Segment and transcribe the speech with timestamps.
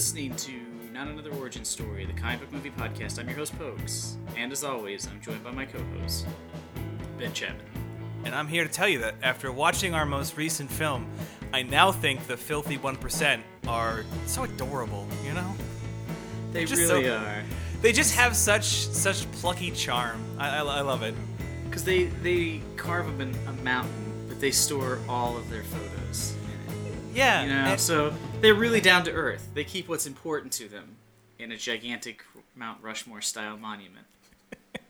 [0.00, 0.52] Listening to
[0.94, 3.18] Not Another Origin Story, the comic book movie podcast.
[3.18, 4.16] I'm your host, Pokes.
[4.34, 6.26] And as always, I'm joined by my co host,
[7.18, 7.66] Ben Chapman.
[8.24, 11.06] And I'm here to tell you that after watching our most recent film,
[11.52, 15.52] I now think the filthy 1% are so adorable, you know?
[16.52, 17.42] They Just really so- are.
[17.82, 20.24] They just have such such plucky charm.
[20.38, 21.14] I, I, I love it.
[21.64, 26.34] Because they, they carve them in a mountain, but they store all of their photos
[26.42, 27.14] in it.
[27.14, 27.42] Yeah.
[27.42, 29.48] You know, so they're really down to earth.
[29.54, 30.96] They keep what's important to them
[31.38, 32.24] in a gigantic
[32.54, 34.06] Mount Rushmore style monument.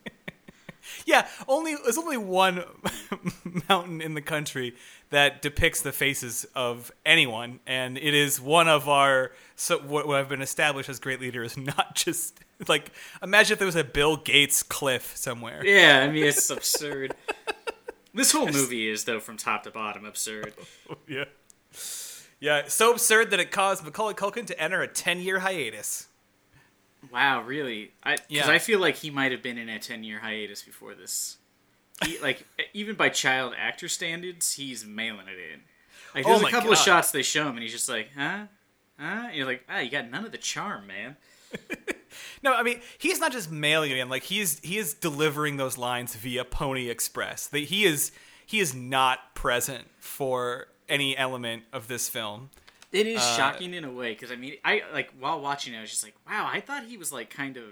[1.06, 2.64] yeah, only there's only one
[3.68, 4.74] mountain in the country
[5.10, 10.18] that depicts the faces of anyone, and it is one of our so what, what
[10.18, 12.92] have been established as great leaders, not just like
[13.22, 15.64] imagine if there was a Bill Gates cliff somewhere.
[15.64, 17.14] Yeah, I mean, it's absurd.
[18.12, 20.54] This whole movie is, though, from top to bottom, absurd.
[21.06, 21.26] Yeah.
[22.40, 26.08] Yeah, so absurd that it caused Macaulay Culkin to enter a 10 year hiatus.
[27.12, 27.92] Wow, really?
[28.02, 28.50] I because Yeah.
[28.50, 31.38] I feel like he might have been in a ten year hiatus before this.
[32.04, 35.60] He, like even by child actor standards, he's mailing it in.
[36.14, 38.10] Like Oh there's a my couple of shots they show him, and he's just like,
[38.16, 38.46] huh,
[38.98, 39.26] huh.
[39.28, 41.16] And you're like, ah, you got none of the charm, man.
[42.42, 45.58] No, I mean, he's not just mailing it in, like he is he is delivering
[45.58, 47.46] those lines via Pony Express.
[47.46, 48.10] That he is
[48.44, 52.50] he is not present for any element of this film.
[52.92, 55.78] It is Uh, shocking in a way because I mean, I like while watching it,
[55.78, 57.64] I was just like, wow, I thought he was like kind of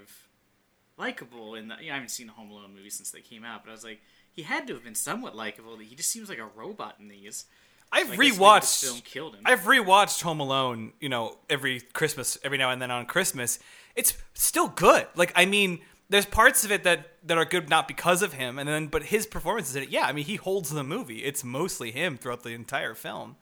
[0.97, 1.77] likable in the.
[1.81, 3.85] Yeah, I haven't seen the Home Alone movie since they came out, but I was
[3.85, 4.01] like,
[4.33, 5.77] he had to have been somewhat likable.
[5.79, 7.47] He just seems like a robot in these.
[7.91, 9.43] I've this rewatched film killed him.
[9.47, 13.59] I've rewatched Home Alone, you know, every Christmas, every now and then on Christmas.
[13.97, 15.07] It's still good.
[15.17, 15.81] Like, I mean,
[16.11, 19.05] there's parts of it that that are good not because of him, and then but
[19.05, 21.19] his performances in it, yeah, I mean, he holds the movie.
[21.19, 23.37] It's mostly him throughout the entire film.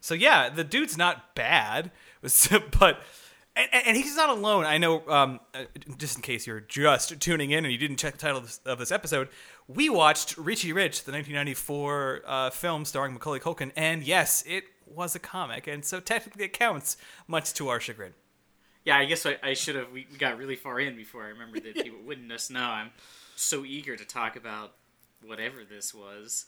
[0.00, 1.90] So yeah, the dude's not bad,
[2.78, 3.00] but.
[3.56, 4.64] And, and he's not alone.
[4.64, 5.64] I know, um, uh,
[5.98, 8.92] just in case you're just tuning in and you didn't check the title of this,
[8.92, 9.28] episode,
[9.66, 15.16] we watched Richie Rich, the 1994 uh, film starring Macaulay Culkin, and yes, it was
[15.16, 18.14] a comic, and so technically it counts, much to our chagrin.
[18.84, 19.92] Yeah, I guess I, I should have.
[19.92, 22.62] We we got really far in before I remembered that people wouldn't us know.
[22.62, 22.90] I'm
[23.36, 24.72] so eager to talk about
[25.24, 26.46] whatever this was.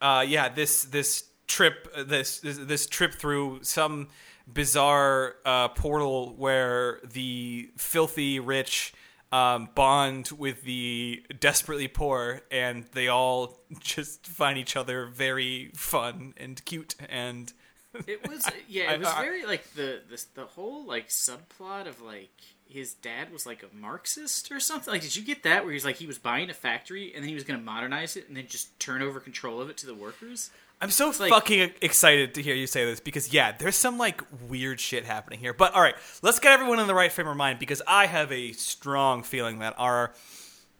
[0.00, 4.08] Uh, yeah, this this trip, uh, this this, this trip through some
[4.46, 8.92] bizarre uh, portal where the filthy rich
[9.32, 16.34] um, bond with the desperately poor, and they all just find each other very fun
[16.36, 17.52] and cute and.
[18.06, 22.00] It was uh, yeah, it was very like the the the whole like subplot of
[22.00, 22.30] like
[22.66, 24.92] his dad was like a Marxist or something.
[24.92, 27.28] Like, did you get that where he's like he was buying a factory and then
[27.28, 29.86] he was going to modernize it and then just turn over control of it to
[29.86, 30.50] the workers?
[30.80, 34.22] I'm so like- fucking excited to hear you say this because yeah, there's some like
[34.48, 35.52] weird shit happening here.
[35.54, 38.32] But all right, let's get everyone in the right frame of mind because I have
[38.32, 40.12] a strong feeling that our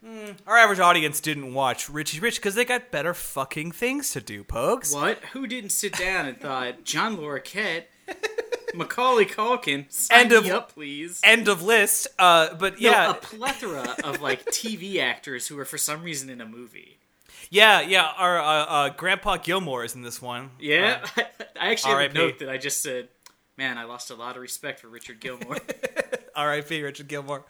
[0.05, 4.21] mm, our average audience didn't watch Richie Rich because they got better fucking things to
[4.21, 4.93] do, Pokes.
[4.95, 5.19] What?
[5.33, 7.85] Who didn't sit down and thought John Larroquette,
[8.75, 11.21] Macaulay Culkin, End of- up, please?
[11.25, 12.09] End of list.
[12.19, 16.29] Uh, but No, yeah, a plethora of like TV actors who are for some reason
[16.29, 16.99] in a movie.
[17.51, 18.11] yeah, yeah.
[18.17, 20.51] Our uh, uh, Grandpa Gilmore is in this one.
[20.59, 21.05] Yeah,
[21.61, 23.09] I actually have a note that I just said,
[23.57, 25.59] "Man, I lost a lot of respect for Richard Gilmore."
[26.37, 26.83] Uh, R.I.P.
[26.83, 27.45] Richard Gilmore.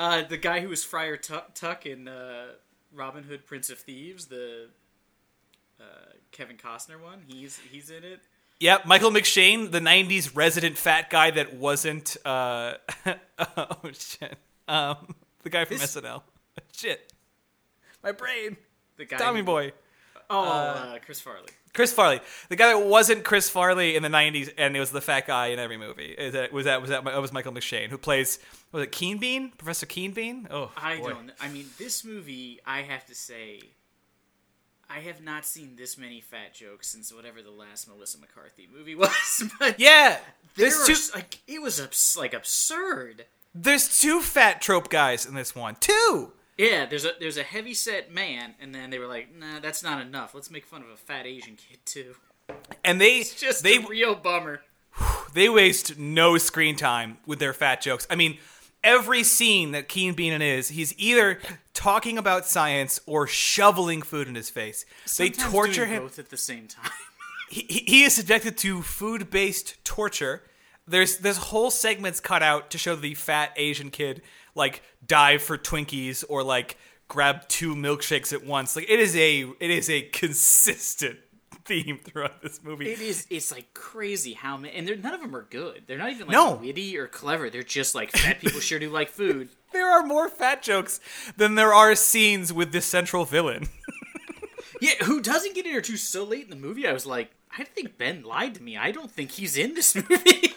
[0.00, 2.46] Uh, the guy who was Friar Tuck, Tuck in uh,
[2.92, 4.68] Robin Hood, Prince of Thieves, the
[5.78, 5.84] uh,
[6.32, 7.22] Kevin Costner one.
[7.26, 8.20] He's he's in it.
[8.60, 12.16] Yep, Michael McShane, the '90s resident fat guy that wasn't.
[12.24, 12.74] Uh,
[13.56, 14.36] oh shit.
[14.66, 16.22] Um, the guy from This- SNL.
[16.72, 17.12] Shit.
[18.02, 18.56] My brain.
[18.96, 19.18] The guy.
[19.18, 19.72] Tommy who- Boy.
[20.30, 21.50] Oh, uh, Chris Farley.
[21.72, 25.00] Chris Farley, the guy that wasn't Chris Farley in the '90s, and it was the
[25.00, 26.06] fat guy in every movie.
[26.06, 28.38] Is that was that was that was Michael McShane who plays
[28.72, 30.46] was it Keenbean, Professor Keenbean?
[30.50, 31.10] Oh, I boy.
[31.10, 31.32] don't.
[31.40, 32.60] I mean, this movie.
[32.66, 33.60] I have to say,
[34.88, 38.94] I have not seen this many fat jokes since whatever the last Melissa McCarthy movie
[38.96, 39.44] was.
[39.58, 40.18] But Yeah,
[40.58, 40.94] are, two.
[41.14, 43.26] like it was abs- like absurd.
[43.54, 45.76] There's two fat trope guys in this one.
[45.80, 46.32] Two.
[46.60, 49.82] Yeah, there's a there's a heavy set man, and then they were like, nah, that's
[49.82, 50.34] not enough.
[50.34, 52.16] Let's make fun of a fat Asian kid too.
[52.84, 54.60] And they It's just they a real bummer.
[55.32, 58.06] they waste no screen time with their fat jokes.
[58.10, 58.36] I mean,
[58.84, 61.38] every scene that Keenbean is, he's either
[61.72, 64.84] talking about science or shoveling food in his face.
[65.16, 66.02] they torture him.
[66.02, 66.90] both at the same time.
[67.48, 70.44] He, he- he is subjected to food-based torture.
[70.86, 74.22] There's there's whole segments cut out to show the fat Asian kid
[74.54, 76.76] like dive for Twinkies or like
[77.08, 78.76] grab two milkshakes at once.
[78.76, 81.18] Like it is a it is a consistent
[81.64, 82.90] theme throughout this movie.
[82.90, 83.26] It is.
[83.30, 85.82] It's like crazy how many, and they're, none of them are good.
[85.86, 86.54] They're not even like No.
[86.54, 87.50] witty or clever.
[87.50, 89.48] They're just like fat people sure do like food.
[89.72, 91.00] there are more fat jokes
[91.36, 93.68] than there are scenes with this central villain.
[94.82, 96.86] Yeah, who doesn't get introduced so late in the movie?
[96.86, 98.78] I was like, I think Ben lied to me.
[98.78, 100.54] I don't think he's in this movie.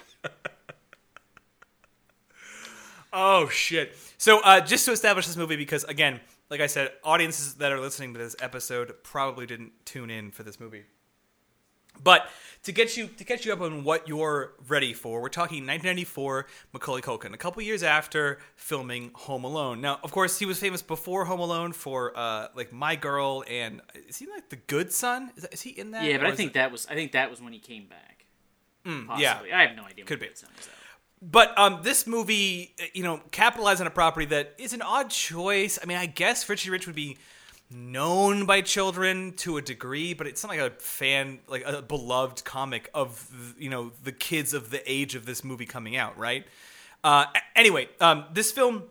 [3.13, 3.95] Oh shit!
[4.17, 6.19] So uh, just to establish this movie, because again,
[6.49, 10.41] like I said, audiences that are listening to this episode probably didn't tune in for
[10.43, 10.83] this movie.
[12.03, 12.27] But
[12.63, 16.47] to get you to get you up on what you're ready for, we're talking 1994
[16.73, 19.79] Macaulay Culkin, a couple years after filming Home Alone.
[19.79, 23.79] Now, of course, he was famous before Home Alone for uh, like My Girl and
[24.07, 25.29] is he like the Good Son?
[25.35, 26.03] Is, that, is he in that?
[26.03, 26.87] yeah, but I think it- that was.
[26.89, 28.25] I think that was when he came back.
[28.83, 29.21] Possibly.
[29.23, 29.57] yeah.
[29.59, 30.03] I have no idea.
[30.05, 30.29] Could be.
[31.23, 35.09] But um, this movie, uh, you know, capitalized on a property that is an odd
[35.09, 35.79] choice.
[35.81, 37.17] I mean, I guess Richie Rich would be
[37.71, 42.43] known by children to a degree, but it's not like a fan, like a beloved
[42.43, 46.45] comic of you know the kids of the age of this movie coming out, right?
[47.05, 48.83] Uh, anyway, um, this film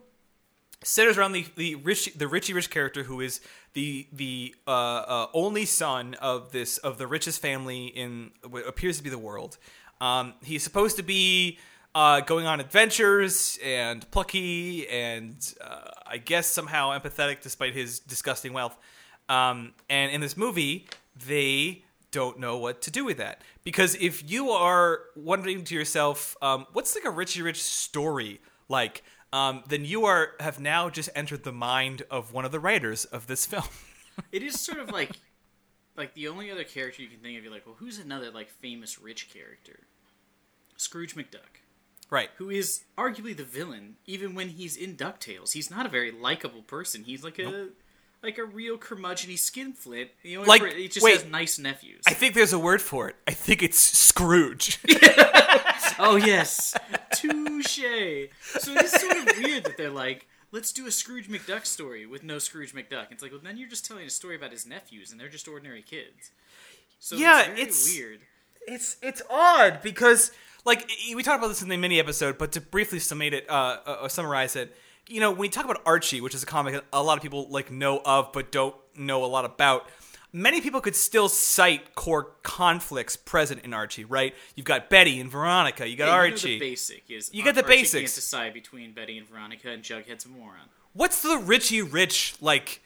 [0.83, 3.43] centers around the the Richie, the Richie Rich character who is
[3.75, 8.97] the the uh, uh, only son of this of the richest family in what appears
[8.97, 9.59] to be the world.
[10.01, 11.59] Um, he's supposed to be
[11.95, 18.53] uh, going on adventures and plucky and uh, I guess somehow empathetic despite his disgusting
[18.53, 18.77] wealth.
[19.29, 20.87] Um, and in this movie,
[21.27, 26.37] they don't know what to do with that because if you are wondering to yourself,
[26.43, 29.03] um, what's like a Richie Rich story like?
[29.33, 33.05] um, then you are have now just entered the mind of one of the writers
[33.07, 33.65] of this film.
[34.31, 35.13] It is sort of like,
[35.97, 37.45] like the only other character you can think of.
[37.45, 39.81] You're like, well, who's another like famous rich character?
[40.77, 41.62] Scrooge McDuck,
[42.13, 42.31] right.
[42.37, 45.53] who is arguably the villain, even when he's in Ducktales.
[45.53, 47.03] He's not a very likable person.
[47.03, 47.71] He's like a
[48.23, 50.11] like a real curmudgeony skinflint.
[50.23, 51.15] The only Like- he just wait.
[51.21, 52.05] has nice nephews.
[52.07, 53.17] I think there's a word for it.
[53.27, 54.79] I think it's Scrooge.
[55.99, 56.75] Oh yes,
[57.15, 57.77] touche.
[58.59, 62.25] So it's sort of weird that they're like, let's do a Scrooge McDuck story with
[62.25, 63.07] no Scrooge McDuck.
[63.11, 65.47] It's like, well, then you're just telling a story about his nephews, and they're just
[65.49, 66.31] ordinary kids.
[66.99, 68.21] So Yeah, it's, it's- weird.
[68.67, 70.33] it's it's odd because
[70.65, 73.79] like we talked about this in the mini episode, but to briefly summate it, uh,
[73.87, 74.75] uh, uh, summarize it,
[75.09, 77.49] you know, when we talk about Archie, which is a comic a lot of people
[77.51, 79.89] like know of but don't know a lot about.
[80.35, 84.35] Many people could still cite core conflicts present in Archie, right?
[84.55, 86.59] You've got Betty and Veronica, you got Yeah, you know Archie.
[86.59, 88.13] the basic is You get the Archie basics.
[88.13, 90.71] Can't decide between Betty and Veronica, and Jughead's a moron.
[90.95, 92.83] What's the Richie Rich like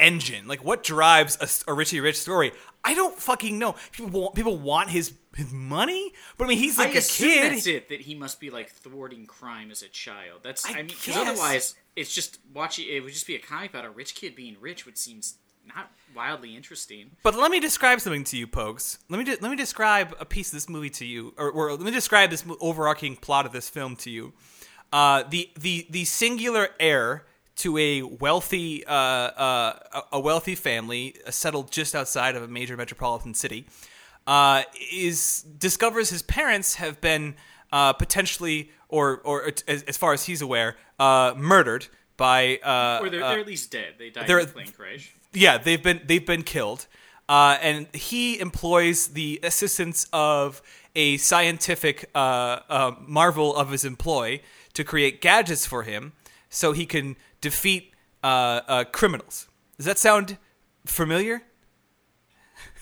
[0.00, 0.46] engine?
[0.46, 2.52] Like what drives a Richie Rich story?
[2.84, 3.74] I don't fucking know.
[3.92, 7.52] People want, people want his his money, but I mean he's like I a kid.
[7.52, 7.88] that's it.
[7.88, 10.40] That he must be like thwarting crime as a child.
[10.42, 12.86] That's I, I mean, because otherwise, it's just watching.
[12.88, 15.34] It would just be a comic about a rich kid being rich, which seems
[15.66, 17.10] not wildly interesting.
[17.22, 18.98] But let me describe something to you, Pokes.
[19.08, 21.72] Let me de- let me describe a piece of this movie to you, or, or
[21.72, 24.32] let me describe this overarching plot of this film to you.
[24.92, 27.26] Uh, the the the singular heir
[27.58, 32.76] to a wealthy uh, uh, a- wealthy family uh, settled just outside of a major
[32.76, 33.66] metropolitan city
[34.26, 34.62] uh,
[34.92, 37.34] is discovers his parents have been
[37.72, 41.86] uh, potentially or or as, as far as he's aware uh, murdered
[42.16, 43.94] by uh, Or they're, they're at least dead.
[43.98, 45.14] They died in a plane crash.
[45.32, 46.86] yeah, they've been they've been killed,
[47.28, 50.62] uh, and he employs the assistance of
[50.96, 54.40] a scientific marvel of his employ
[54.74, 56.12] to create gadgets for him,
[56.48, 57.92] so he can defeat
[58.22, 59.48] uh, uh, criminals.
[59.76, 60.38] Does that sound
[60.84, 61.42] familiar?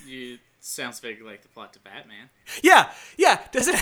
[0.06, 2.30] It sounds vaguely like the plot to Batman.
[2.62, 3.40] Yeah, yeah.
[3.52, 3.80] Does it?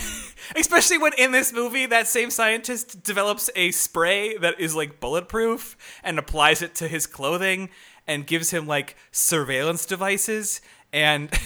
[0.55, 5.77] Especially when in this movie, that same scientist develops a spray that is like bulletproof
[6.03, 7.69] and applies it to his clothing
[8.07, 11.31] and gives him like surveillance devices and.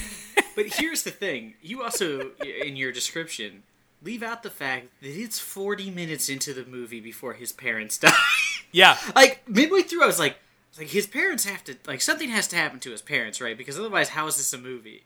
[0.55, 3.63] But here's the thing: you also, in your description,
[4.01, 8.12] leave out the fact that it's 40 minutes into the movie before his parents die.
[8.72, 10.38] Yeah, like midway through, I was like,
[10.78, 13.58] like his parents have to like something has to happen to his parents, right?
[13.58, 15.04] Because otherwise, how is this a movie?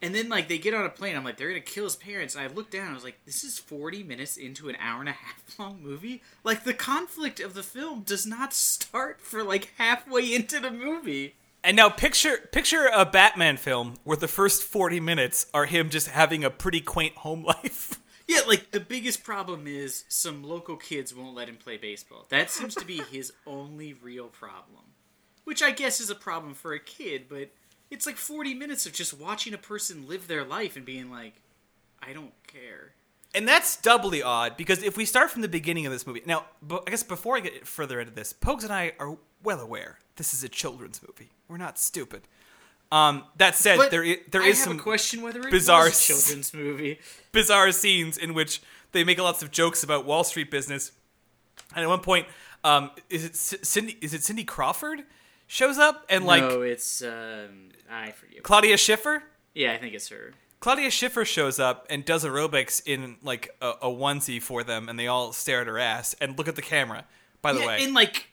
[0.00, 2.34] And then like they get on a plane, I'm like, they're gonna kill his parents.
[2.34, 5.08] And I looked down, I was like, this is 40 minutes into an hour and
[5.08, 6.22] a half long movie.
[6.44, 11.34] Like the conflict of the film does not start for like halfway into the movie.
[11.64, 16.08] And now picture picture a Batman film where the first 40 minutes are him just
[16.08, 17.97] having a pretty quaint home life.
[18.28, 22.26] Yeah, like the biggest problem is some local kids won't let him play baseball.
[22.28, 24.84] That seems to be his only real problem.
[25.44, 27.48] Which I guess is a problem for a kid, but
[27.90, 31.36] it's like 40 minutes of just watching a person live their life and being like,
[32.02, 32.92] I don't care.
[33.34, 36.44] And that's doubly odd because if we start from the beginning of this movie, now
[36.86, 40.34] I guess before I get further into this, Pogues and I are well aware this
[40.34, 41.30] is a children's movie.
[41.48, 42.22] We're not stupid.
[42.90, 45.92] Um, that said, But there i- there I is some question whether it bizarre was
[45.92, 46.98] s- a children's movie.
[47.32, 50.92] bizarre scenes in which they make lots of jokes about Wall Street business.
[51.74, 52.26] And at one point,
[52.64, 53.98] um, is it C- Cindy?
[54.00, 55.04] Is it Cindy Crawford
[55.46, 58.42] shows up and like no, it's um, I forget.
[58.42, 59.22] Claudia Schiffer?
[59.54, 60.32] Yeah, I think it's her.
[60.60, 64.98] Claudia Schiffer shows up and does aerobics in like a, a onesie for them, and
[64.98, 67.04] they all stare at her ass and look at the camera.
[67.42, 68.28] By the yeah, way, in like,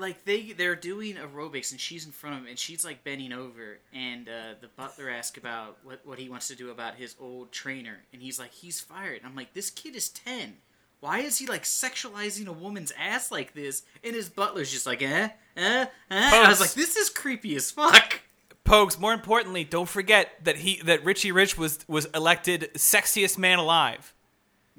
[0.00, 3.32] like they they're doing aerobics, and she's in front of him, and she's like bending
[3.32, 7.14] over, and uh, the butler asks about what what he wants to do about his
[7.20, 9.18] old trainer, and he's like, he's fired.
[9.18, 10.56] And I'm like, this kid is ten.
[11.00, 13.82] Why is he like sexualizing a woman's ass like this?
[14.04, 15.86] And his butler's just like, eh, eh, eh.
[16.10, 18.20] I was like, this is creepy as fuck.
[18.64, 19.00] Pogues.
[19.00, 24.12] More importantly, don't forget that he that Richie Rich was was elected sexiest man alive.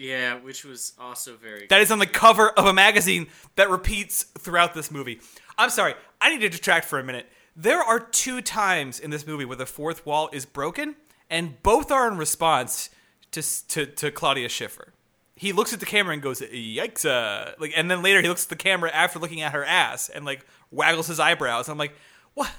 [0.02, 1.68] Yeah, which was also very.
[1.68, 5.22] That is on the cover of a magazine that repeats throughout this movie.
[5.60, 7.28] I'm sorry, I need to detract for a minute.
[7.56, 10.96] There are two times in this movie where the fourth wall is broken,
[11.30, 12.90] and both are in response
[13.30, 14.94] to to, to Claudia Schiffer.
[15.36, 18.46] He looks at the camera and goes, "Yikes!" Uh, like, and then later he looks
[18.46, 21.70] at the camera after looking at her ass and like waggles his eyebrows.
[21.70, 21.94] I'm like,
[22.34, 22.52] what?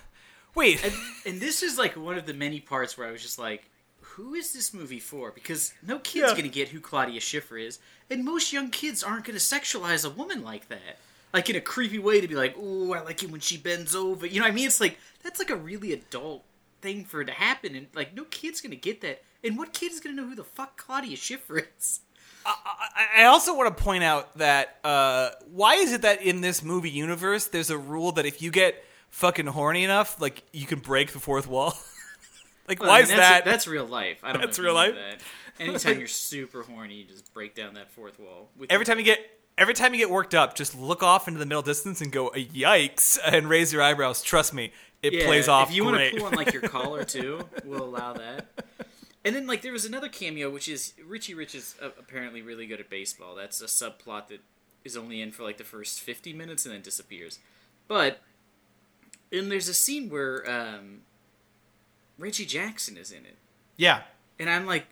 [0.55, 0.95] Wait, and,
[1.27, 3.69] and this is like one of the many parts where I was just like,
[4.17, 5.31] who is this movie for?
[5.31, 6.37] Because no kid's Yeah.
[6.37, 7.79] gonna get who Claudia Schiffer is,
[8.11, 10.99] and most young kids aren't gonna sexualize a woman like that.
[11.33, 13.95] Like in a creepy way to be like, "Ooh, I like it when she bends
[13.95, 14.67] over." You know what I mean?
[14.67, 16.45] It's like that's like a really adult
[16.83, 19.23] thing for it to happen, and like no kid's gonna get that.
[19.45, 22.01] And what kid is gonna know who the fuck Claudia Schiffer is?
[22.45, 26.63] I- I also want to point out that uh, why is it that in this
[26.63, 30.81] movie universe there's a rule that if you get fucking horny enough, like you can
[30.81, 31.75] break the fourth wall?
[32.73, 33.45] like, Well, why I mean, is that?
[33.45, 34.19] That's real life.
[34.23, 34.41] I don't.
[34.43, 34.95] That's real life?
[34.95, 35.21] That.
[35.61, 38.49] Anytime you're super horny, you just break down that fourth wall.
[38.71, 39.21] Every time you get
[39.59, 42.31] every time you get worked up, just look off into the middle distance and go
[42.31, 44.23] "yikes" and raise your eyebrows.
[44.23, 45.93] Trust me, it Yeah, plays off If you great.
[45.93, 48.47] want to pull on like your collar too, we'll allow that.
[49.25, 52.67] And then like there was another cameo, which is Richie Rich is uh, apparently really
[52.67, 53.35] good at baseball.
[53.37, 54.41] That's a subplot that
[54.85, 57.39] is only in for like the first fifty minutes and then disappears.
[57.87, 58.21] But
[59.31, 61.03] and there's a scene where um,
[62.23, 63.37] Reggie Jackson is in it,
[63.77, 64.03] yeah,
[64.39, 64.87] and I'm like,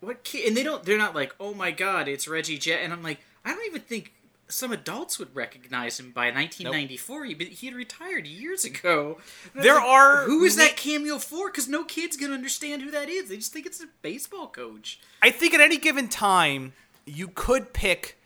[0.00, 0.48] what kid?
[0.48, 0.82] And they don't.
[0.82, 2.80] They're not like, oh my god, it's Reggie Jet.
[2.82, 4.12] And I'm like, I don't even think
[4.48, 7.24] some adults would recognize him by 1994.
[7.24, 9.18] He, he had retired years ago.
[9.54, 11.48] And I was There like, are Who is that cameo for?
[11.48, 13.28] Because no kid's gonna understand who that is.
[13.28, 15.00] They just think it's a baseball coach.
[15.22, 16.72] I think at any given time
[17.06, 18.18] you could pick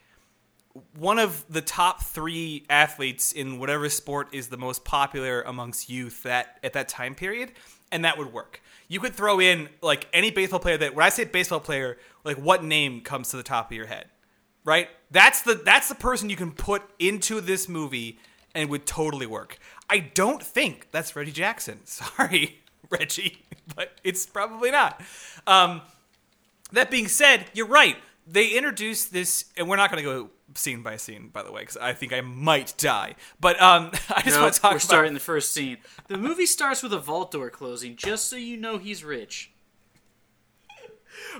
[0.98, 6.22] one of the top three athletes in whatever sport is the most popular amongst youth
[6.22, 7.52] that at that time period,
[7.92, 8.60] and that would work.
[8.88, 12.36] You could throw in like any baseball player that when I say baseball player, like
[12.36, 14.06] what name comes to the top of your head,
[14.64, 14.88] right?
[15.10, 18.18] That's the that's the person you can put into this movie
[18.54, 19.58] and it would totally work.
[19.88, 21.80] I don't think that's Reggie Jackson.
[21.84, 25.00] Sorry, Reggie, but it's probably not.
[25.46, 25.82] Um,
[26.72, 27.96] that being said, you're right.
[28.26, 31.62] They introduced this, and we're not going to go scene by scene, by the way,
[31.62, 33.14] because I think I might die.
[33.40, 34.82] But um, I just want to talk we're about.
[34.82, 35.78] starting the first scene.
[36.08, 39.52] The movie starts with a vault door closing, just so you know he's rich.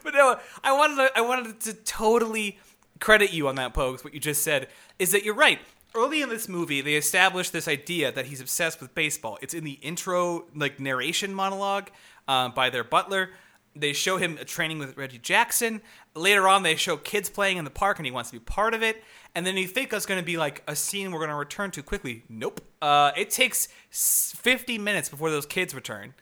[0.03, 2.59] But no, I wanted to, I wanted to totally
[3.01, 4.05] credit you on that, Pogues.
[4.05, 4.69] What you just said
[4.99, 5.59] is that you're right.
[5.95, 9.39] Early in this movie, they established this idea that he's obsessed with baseball.
[9.41, 11.89] It's in the intro, like narration monologue
[12.29, 13.31] uh, by their butler.
[13.79, 15.83] They show him training with Reggie Jackson.
[16.15, 18.75] Later on, they show kids playing in the park, and he wants to be part
[18.75, 19.05] of it.
[19.35, 21.71] And then you think that's going to be like a scene we're going to return
[21.73, 22.25] to quickly.
[22.29, 22.63] Nope.
[22.81, 26.15] Uh, it takes 50 minutes before those kids return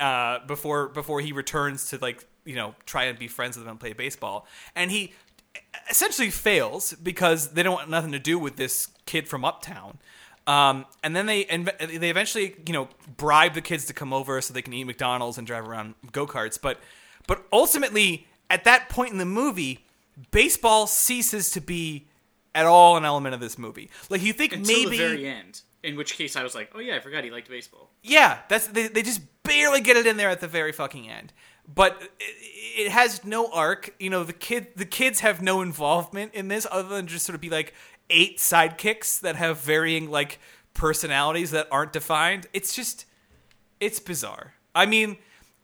[0.00, 3.72] uh, before before he returns to like you know try and be friends with them
[3.72, 5.12] and play baseball, and he
[5.90, 9.98] essentially fails because they don't want nothing to do with this kid from uptown.
[10.48, 12.88] Um, and then they and they eventually you know
[13.18, 16.26] bribe the kids to come over so they can eat McDonald's and drive around go
[16.26, 16.58] karts.
[16.60, 16.80] But
[17.26, 19.84] but ultimately at that point in the movie,
[20.30, 22.06] baseball ceases to be
[22.54, 23.90] at all an element of this movie.
[24.08, 25.60] Like you think Until maybe the very end.
[25.82, 27.90] In which case, I was like, oh yeah, I forgot he liked baseball.
[28.02, 31.34] yeah, that's they, they just barely get it in there at the very fucking end.
[31.72, 33.94] But it, it has no arc.
[34.00, 37.34] You know, the kid the kids have no involvement in this other than just sort
[37.34, 37.74] of be like
[38.10, 40.38] eight sidekicks that have varying like
[40.74, 42.46] personalities that aren't defined.
[42.52, 43.04] It's just
[43.80, 44.54] it's bizarre.
[44.74, 45.18] I mean,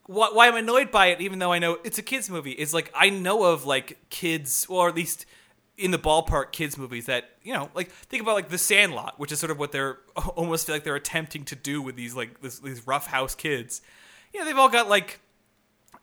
[0.05, 2.73] wh- why I'm annoyed by it, even though I know it's a kids movie, is
[2.73, 5.25] like I know of like kids, or at least
[5.77, 9.31] in the ballpark kids movies that you know, like think about like The Sandlot, which
[9.31, 9.97] is sort of what they're
[10.35, 13.81] almost feel like they're attempting to do with these like this, these rough house kids.
[14.33, 15.19] You know, they've all got like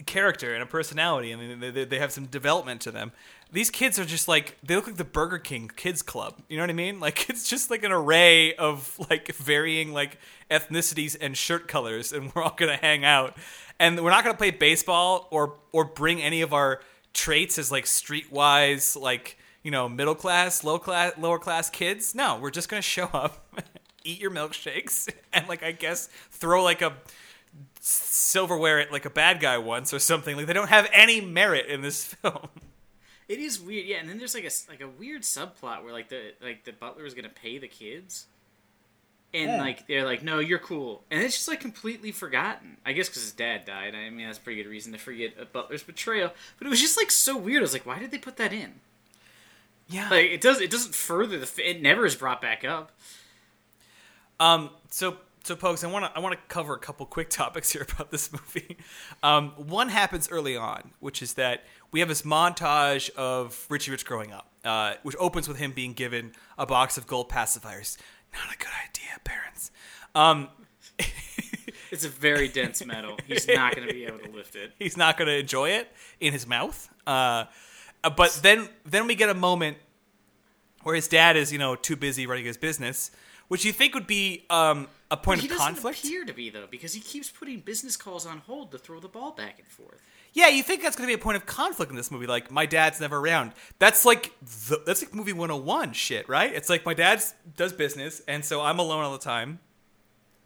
[0.06, 3.12] character and a personality, and they, they, have some development to them.
[3.50, 6.34] These kids are just like they look like the Burger King Kids Club.
[6.48, 7.00] You know what I mean?
[7.00, 10.18] Like it's just like an array of like varying like
[10.50, 13.36] ethnicities and shirt colors, and we're all gonna hang out,
[13.78, 16.80] and we're not gonna play baseball or or bring any of our
[17.12, 22.14] traits as like streetwise like you know middle class, low class, lower class kids.
[22.14, 23.56] No, we're just gonna show up,
[24.04, 26.94] eat your milkshakes, and like I guess throw like a
[27.84, 30.36] silverware it like a bad guy once or something.
[30.36, 32.48] Like they don't have any merit in this film.
[33.28, 33.96] It is weird, yeah.
[33.98, 37.04] And then there's like a like a weird subplot where like the like the butler
[37.06, 38.26] is gonna pay the kids,
[39.34, 39.60] and Yeah.
[39.60, 42.76] like they're like, "No, you're cool," and it's just like completely forgotten.
[42.86, 43.94] I guess because his dad died.
[43.94, 46.32] I mean, that's a pretty good reason to forget a butler's betrayal.
[46.58, 47.60] But it was just like so weird.
[47.60, 48.74] I was like, why did they put that in?
[49.88, 50.08] Yeah.
[50.10, 50.60] Like it does.
[50.60, 51.44] It doesn't further the.
[51.46, 52.92] f- It never is brought back up.
[54.40, 54.70] Um.
[54.90, 57.86] So so, folks, I want to I want to cover a couple quick topics here
[57.92, 58.76] about this movie.
[59.22, 59.50] Um.
[59.56, 64.32] One happens early on, which is that we have this montage of Richie Rich growing
[64.32, 67.98] up, uh, which opens with him being given a box of gold pacifiers.
[68.32, 69.70] Not a good idea, parents.
[70.14, 70.48] Um.
[71.92, 73.18] It's a very dense metal.
[73.26, 74.72] He's not going to be able to lift it.
[74.78, 76.88] he's not going to enjoy it in his mouth.
[77.06, 77.44] Uh,
[78.02, 79.76] uh, but then then we get a moment
[80.84, 83.10] where his dad is you know too busy running his business,
[83.48, 86.66] which you think would be um, a point he of doesn't appear to be though,
[86.70, 90.00] because he keeps putting business calls on hold to throw the ball back and forth.
[90.32, 92.26] Yeah, you think that's going to be a point of conflict in this movie?
[92.26, 93.52] Like my dad's never around.
[93.78, 96.52] That's like the, that's like movie 101 shit, right?
[96.52, 97.22] It's like my dad
[97.56, 99.60] does business, and so I'm alone all the time,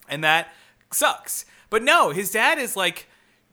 [0.08, 0.48] and that
[0.90, 1.46] sucks.
[1.70, 3.06] But no, his dad is like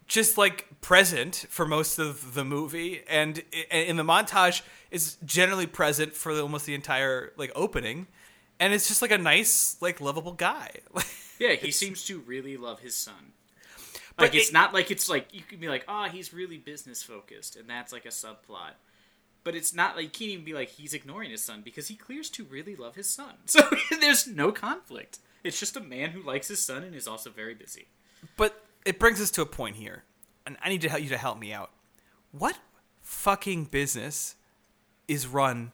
[0.08, 6.14] just like present for most of the movie, and in the montage is generally present
[6.14, 8.08] for almost the entire like opening,
[8.64, 10.72] and it's just like a nice like lovable guy.
[11.40, 13.34] Yeah, he seems to really love his son.
[14.16, 16.58] But Like it's it- not like it's like you can be like, oh, he's really
[16.58, 18.74] business focused, and that's like a subplot.
[19.44, 21.96] But it's not like you can't even be like he's ignoring his son because he
[21.96, 23.34] clears to really love his son.
[23.46, 23.62] So
[24.00, 25.20] there's no conflict.
[25.44, 27.88] It's just a man who likes his son and is also very busy.
[28.38, 30.04] But it brings us to a point here,
[30.46, 31.72] and I need to help you to help me out.
[32.32, 32.58] What
[33.02, 34.36] fucking business
[35.08, 35.72] is run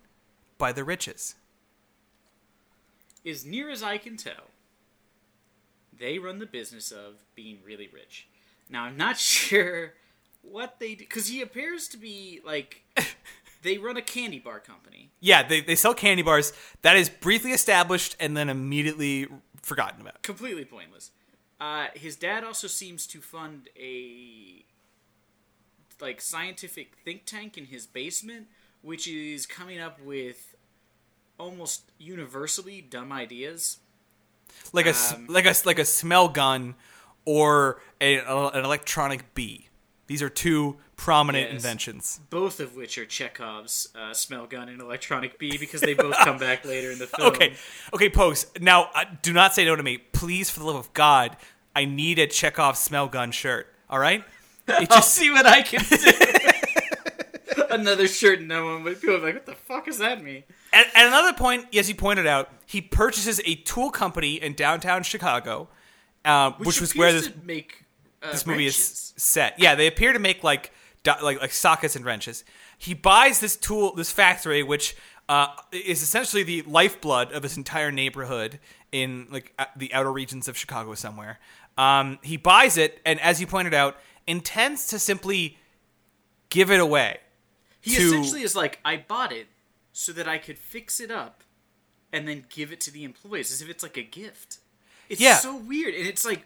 [0.57, 1.35] by the riches?
[3.25, 4.51] As near as I can tell,
[5.97, 8.27] they run the business of being really rich.
[8.69, 9.93] Now I'm not sure
[10.41, 12.83] what they do because he appears to be like
[13.61, 15.09] they run a candy bar company.
[15.19, 16.53] Yeah, they, they sell candy bars.
[16.81, 19.27] That is briefly established and then immediately
[19.61, 20.23] forgotten about.
[20.23, 21.11] completely pointless.
[21.59, 24.63] Uh, his dad also seems to fund a
[25.99, 28.47] like scientific think tank in his basement,
[28.81, 30.55] which is coming up with
[31.39, 33.77] almost universally dumb ideas.
[34.73, 36.75] Like a Um, like a like a smell gun
[37.25, 39.67] or a, an electronic bee.
[40.07, 41.53] These are two prominent Yes.
[41.53, 42.19] inventions.
[42.29, 46.37] Both of which are Chekhov's uh, smell gun and electronic bee because they both come
[46.39, 47.29] back later in the film.
[47.29, 47.55] Okay,
[47.93, 48.59] okay, post.
[48.59, 50.49] Now, uh, do not say no to me, please.
[50.49, 51.37] For the love of God,
[51.75, 53.67] I need a Chekhov smell gun shirt.
[53.89, 54.23] All right,
[54.67, 55.95] it I'll just see what I can do.
[57.79, 58.83] Another shirt, no one.
[58.83, 61.87] But people are like, "What the fuck does that mean?" At, at another point, as
[61.87, 65.67] he pointed out, he purchases a tool company in downtown Chicago,
[66.25, 67.85] uh, which, was where this make
[68.21, 68.79] uh, this movie wrenches.
[68.79, 69.59] is set.
[69.59, 70.71] Yeah, they appear to make like
[71.05, 72.43] like like sockets and wrenches.
[72.77, 74.95] He buys this tool, this factory, which
[75.27, 78.59] uh, is essentially the lifeblood of this entire neighborhood
[78.91, 81.39] in like uh, the outer regions of Chicago somewhere.
[81.77, 85.57] Um, he buys it, and as you pointed out, intends to simply
[86.49, 87.19] give it away.
[87.81, 89.47] He to- essentially is like, I bought it
[89.93, 91.43] so that I could fix it up
[92.11, 94.57] and then give it to the employees as if it's like a gift.
[95.09, 95.37] It's Yeah.
[95.37, 96.45] so weird, and it's like,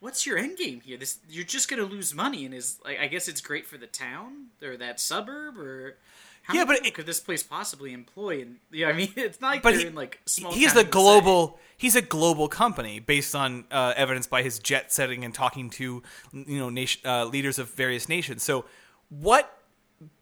[0.00, 0.96] what's your end game here?
[0.96, 3.86] This you're just gonna lose money, and is like, I guess it's great for the
[3.86, 5.96] town or that suburb or.
[6.42, 8.42] How Yeah, but it- could this place possibly employ?
[8.42, 10.52] And yeah, I mean, it's not like But they're he- in like small.
[10.52, 10.90] he's the USA.
[10.90, 15.70] global he's a global company based on uh, evidence by his jet setting and talking
[15.70, 16.02] to
[16.34, 18.64] you know nation, uh, leaders of various nations so
[19.08, 19.58] what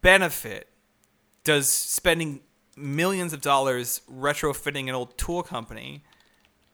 [0.01, 0.69] benefit
[1.45, 2.41] does spending
[2.77, 6.03] millions of dollars retrofitting an old tool company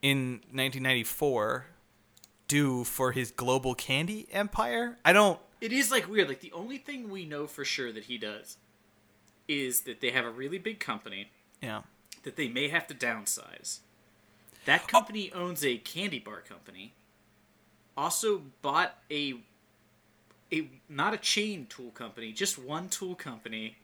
[0.03, 1.67] in 1994
[2.47, 6.29] do for his global candy empire i don't It is like weird.
[6.29, 8.59] Like the only thing we know for sure that he does
[9.49, 11.31] is that they have a really big company
[11.61, 11.83] yeah
[12.23, 13.79] that they may have to downsize.
[14.67, 16.93] That company owns a candy bar company.
[17.97, 19.41] Also bought a
[20.53, 23.77] a not a chain tool company, just one tool company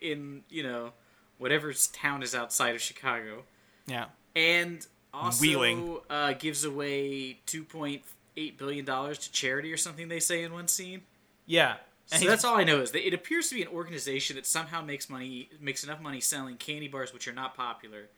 [0.00, 0.92] in, you know,
[1.38, 3.44] whatever town is outside of Chicago.
[3.86, 5.98] yeah And also Wheeling.
[6.08, 11.02] Uh, gives away 2.8 billion dollars to charity or something they say in one scene.
[11.46, 11.76] Yeah.
[12.06, 14.80] So that's all I know is that it appears to be an organization that somehow
[14.80, 18.08] makes money, makes enough money selling candy bars which are not popular.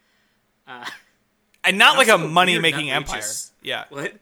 [0.68, 0.84] Uh,
[1.64, 3.22] and not like a money making empire.
[3.62, 3.84] Yeah.
[3.88, 4.12] what?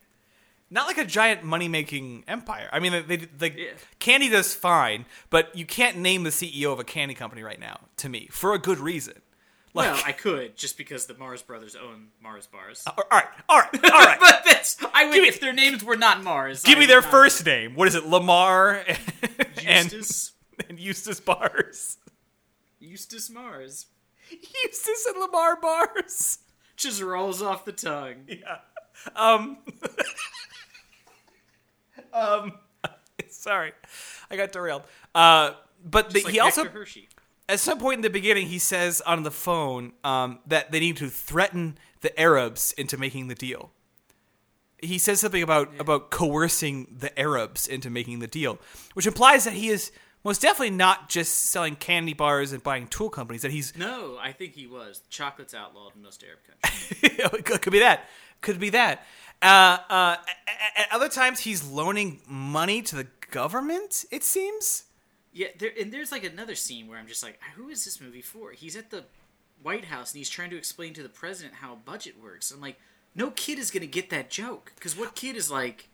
[0.71, 2.69] Not like a giant money making empire.
[2.73, 3.71] I mean, they, they like Yeah.
[3.99, 7.81] candy does fine, but you can't name the CEO of a candy company right now
[7.99, 9.15] to me for a good reason.
[9.75, 12.83] Like, well, I could just because the Mars brothers own Mars bars.
[12.87, 14.19] all right, all right, all right.
[14.21, 16.63] but that's I would me- if their names were not Mars.
[16.63, 17.75] Give I me their not- first name.
[17.75, 18.05] What is it?
[18.07, 18.85] Lamar
[19.67, 20.33] and Eustace.
[20.69, 21.97] and Eustace Bars.
[22.81, 23.87] Eustace Mars
[24.31, 26.39] Eustace and Lamar Bars.
[26.77, 28.27] just rolls off the tongue.
[28.29, 28.59] Yeah.
[29.17, 29.59] Um.
[32.19, 32.53] Um.
[33.29, 33.73] Sorry,
[34.31, 34.83] I got derailed.
[35.15, 35.53] Uh.
[35.85, 37.09] But the, like he also, Hershey.
[37.49, 40.97] at some point in the beginning, he says on the phone um, that they need
[40.99, 43.71] to threaten the Arabs into making the deal.
[44.81, 48.59] He says something about about coercing the Arabs into making the deal,
[48.95, 49.91] which implies that he is
[50.25, 53.43] most definitely not just selling candy bars and buying tool companies.
[53.43, 55.03] That he's No, I think he was.
[55.09, 57.33] Chocolate's outlawed in most Arab countries.
[57.35, 58.05] it could be that.
[58.41, 59.05] Could be that.
[59.43, 60.17] Uh, uh,
[60.77, 64.05] at, other times, he's loaning money to the government.
[64.11, 64.85] It seems.
[65.33, 68.23] yeah, there, and there's like another scene where I'm just like, who is this movie
[68.23, 68.53] for?
[68.53, 69.05] He's at the
[69.63, 72.51] White House and he's trying to explain to the president how a budget works.
[72.51, 72.79] I'm like,
[73.15, 75.89] no kid is gonna get that joke because what kid is like,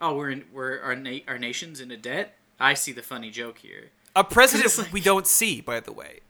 [0.00, 2.36] oh, we're in, we're our na- our nation's in a debt.
[2.58, 3.90] I see the funny joke here.
[4.16, 6.20] A president like- we don't see, by the way.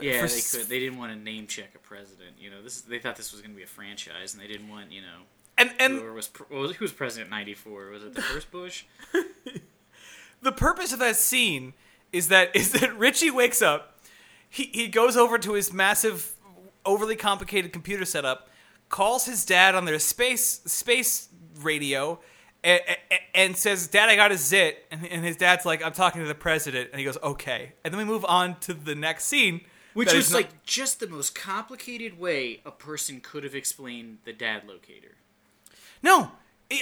[0.00, 0.68] Yeah, they could.
[0.68, 2.36] They didn't want to name check a president.
[2.38, 4.68] You know, this they thought this was going to be a franchise, and they didn't
[4.68, 5.24] want you know
[5.58, 7.86] And and whoever was who was president in '94?
[7.90, 8.84] Was it the first Bush?
[10.42, 11.74] the purpose of that scene
[12.12, 13.98] is that is that Richie wakes up,
[14.48, 16.32] he he goes over to his massive,
[16.84, 18.48] overly complicated computer setup,
[18.88, 21.28] calls his dad on their space space
[21.60, 22.18] radio.
[22.64, 22.80] And,
[23.34, 26.26] and says, "Dad, I got a zit," and, and his dad's like, "I'm talking to
[26.28, 29.60] the president," and he goes, "Okay." And then we move on to the next scene,
[29.94, 34.32] Which was not- like just the most complicated way a person could have explained the
[34.32, 35.14] dad locator.
[36.02, 36.32] No,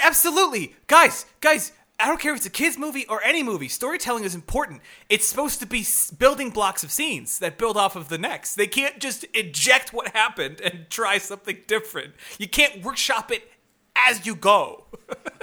[0.02, 1.72] absolutely, guys, guys.
[2.00, 3.68] I don't care if it's a kids movie or any movie.
[3.68, 4.80] Storytelling is important.
[5.08, 5.86] It's supposed to be
[6.18, 8.56] building blocks of scenes that build off of the next.
[8.56, 12.14] They can't just eject what happened and try something different.
[12.36, 13.48] You can't workshop it
[13.96, 14.84] as you go.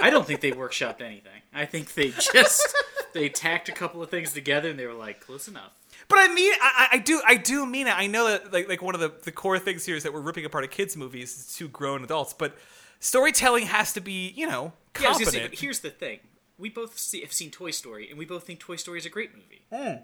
[0.00, 1.30] I don't think they workshopped anything.
[1.54, 2.74] I think they just
[3.12, 5.72] they tacked a couple of things together and they were like, close enough.
[6.08, 7.96] But I mean, I, I do, I do mean it.
[7.96, 10.20] I know that like like one of the, the core things here is that we're
[10.20, 12.56] ripping apart a kids' movies to grown adults, but
[13.00, 15.58] storytelling has to be, you know, Yeah, I was gonna competent.
[15.58, 16.20] say, here's the thing:
[16.58, 19.10] we both see, have seen Toy Story, and we both think Toy Story is a
[19.10, 19.62] great movie.
[19.72, 20.02] Hmm.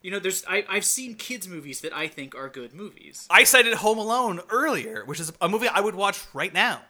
[0.00, 3.26] You know, there's I, I've seen kids movies that I think are good movies.
[3.30, 6.80] I cited Home Alone earlier, which is a movie I would watch right now.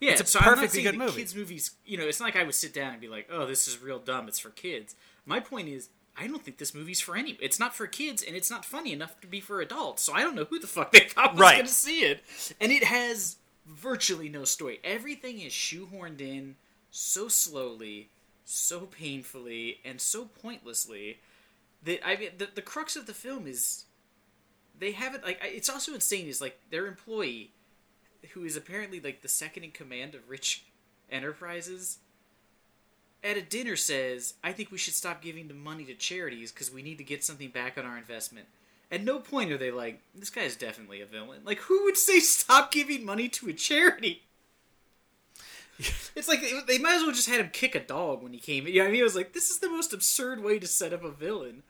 [0.00, 1.20] Yeah, It's a so I'm not perfectly good movie.
[1.20, 3.46] Kids movies, you know, it's not like I would sit down and be like, "Oh,
[3.46, 4.28] this is real dumb.
[4.28, 7.36] It's for kids." My point is, I don't think this movie's for any.
[7.40, 10.02] It's not for kids, and it's not funny enough to be for adults.
[10.02, 11.54] So I don't know who the fuck they thought was Right.
[11.54, 12.22] going to see it.
[12.60, 14.80] And it has virtually no story.
[14.84, 16.56] Everything is shoehorned in
[16.90, 18.10] so slowly,
[18.44, 21.20] so painfully, and so pointlessly
[21.82, 23.84] that I mean, the the crux of the film is
[24.78, 25.40] they haven't like.
[25.42, 26.26] It's also insane.
[26.28, 27.50] Is like their employee
[28.28, 30.64] who is apparently like the second in command of Rich
[31.10, 31.98] Enterprises,
[33.22, 36.70] at a dinner says, "I think we should stop giving the money to charities because
[36.70, 38.46] we need to get something back on our investment."
[38.90, 41.96] At no point are they like, "This guy is definitely a villain." Like, who would
[41.96, 44.22] say stop giving money to a charity?
[45.78, 48.66] It's like they, might as well just had him kick a dog when he came.
[48.66, 51.04] Yeah, I mean, it was like this is the most absurd way to set up
[51.04, 51.62] a villain.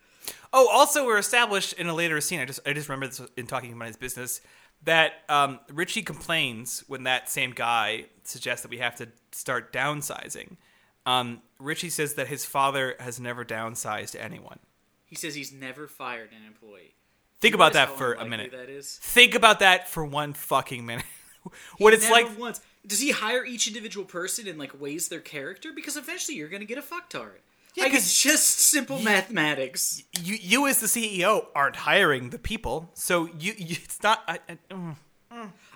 [0.52, 2.40] Oh, also we're established in a later scene.
[2.40, 4.40] I just I just remember this in talking about his business
[4.84, 10.56] that um, Richie complains when that same guy suggests that we have to start downsizing.
[11.04, 14.58] Um, Richie says that his father has never downsized anyone.
[15.04, 16.94] He says he's never fired an employee.
[17.40, 18.52] Think about that for a minute.
[18.52, 18.98] That is.
[19.02, 21.04] Think about that for one fucking minute.
[21.78, 22.38] what it's Never like.
[22.38, 22.60] once.
[22.86, 25.72] Does he hire each individual person and like weighs their character?
[25.72, 27.38] Because eventually you're gonna get a fucktard.
[27.76, 30.02] Yeah, like it's just simple mathematics.
[30.18, 34.22] You, you as the CEO aren't hiring the people, so you, you it's not.
[34.26, 34.96] I, I, mm.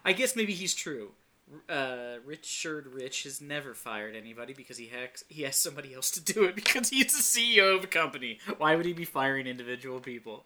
[0.04, 1.12] I guess maybe he's true.
[1.68, 6.20] Uh, Richard Rich has never fired anybody because he has he has somebody else to
[6.20, 8.38] do it because he's the CEO of a company.
[8.58, 10.44] Why would he be firing individual people?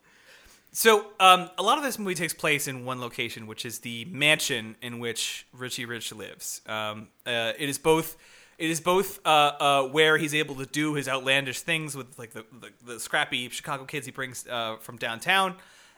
[0.73, 4.07] So, um, a lot of this movie takes place in one location, which is the
[4.07, 6.63] mansion in which Richie Rich lives.
[6.67, 8.17] Um, uh, it is both.
[8.59, 12.33] It is both uh, uh, where he's able to do his outlandish things with like
[12.33, 15.57] the, the, the scrappy Chicago kids he brings uh, from downtown.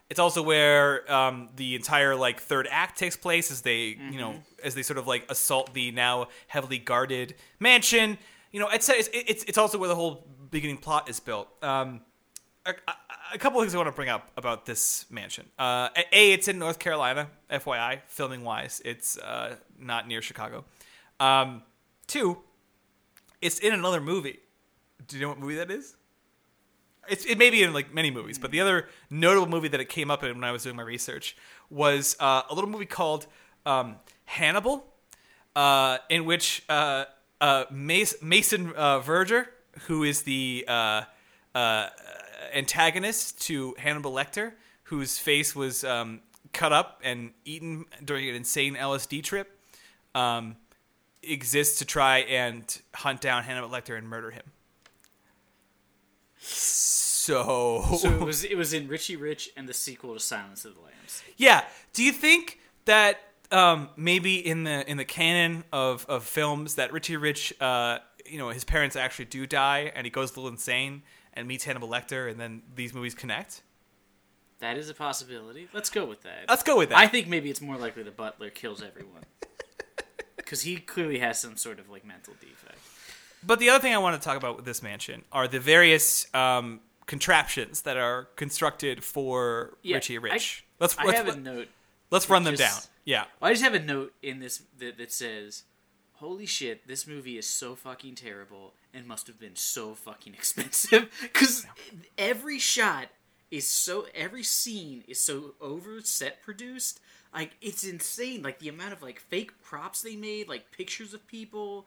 [0.08, 4.36] It's also where um, the entire like third act takes place as they you know
[4.62, 8.16] as they sort of like assault the now heavily guarded mansion.
[8.52, 11.48] You know, it's it's it's, it's also where the whole beginning plot is built.
[11.62, 12.02] Um,
[12.64, 12.92] a, a,
[13.34, 15.46] a couple things I want to bring up about this mansion.
[15.58, 18.80] Uh, a, it's in North Carolina, FYI, filming wise.
[18.84, 20.64] It's uh, not near Chicago.
[21.18, 21.62] Um,
[22.06, 22.38] two,
[23.40, 24.40] it's in another movie.
[25.06, 25.96] Do you know what movie that is?
[27.08, 29.88] It's, it may be in like many movies, but the other notable movie that it
[29.88, 31.36] came up in when I was doing my research
[31.70, 33.26] was uh, a little movie called
[33.64, 34.84] um, Hannibal,
[35.54, 37.04] uh, in which uh,
[37.40, 39.46] uh, Mason uh, Verger,
[39.86, 41.02] who is the uh,
[42.54, 44.52] antagonist to Hannibal Lecter,
[44.84, 46.20] whose face was um,
[46.52, 49.60] cut up and eaten during an insane LSD trip,
[50.14, 50.56] um,
[51.28, 54.44] exists to try and hunt down Hannibal Lecter and murder him.
[56.38, 60.74] So, So it was it was in Richie Rich and the sequel to Silence of
[60.74, 61.22] the Lambs.
[61.36, 61.64] yeah.
[61.92, 63.18] Do you think that
[63.50, 68.38] um, maybe in the in the canon of, of films that Richie Rich, uh, you
[68.38, 71.88] know, his parents actually do die and he goes a little insane and meets Hannibal
[71.88, 73.62] Lecter and then these movies connect?
[74.60, 75.68] That is a possibility.
[75.74, 76.46] Let's go with that.
[76.48, 76.98] Let's go with that.
[76.98, 79.24] I think maybe it's more likely the butler kills everyone.
[80.36, 82.78] Because he clearly has some sort of like mental defect.
[83.42, 86.26] But the other thing I want to talk about with this mansion are the various
[86.34, 90.64] um, contraptions that are constructed for Yeah, Richie I- Rich.
[90.80, 91.68] let's I let's, have a note.
[92.10, 92.90] let's run them just- down.
[93.04, 93.24] Yeah.
[93.40, 95.62] I just have a note in this that, that says,
[96.14, 101.08] "Holy shit, this movie is so fucking terrible and must have been so fucking expensive."
[101.22, 101.66] Because
[102.18, 103.08] every shot
[103.48, 107.00] is so, every scene is so over set produced.
[107.34, 108.42] Like it's insane.
[108.42, 111.86] Like the amount of like fake props they made, like pictures of people.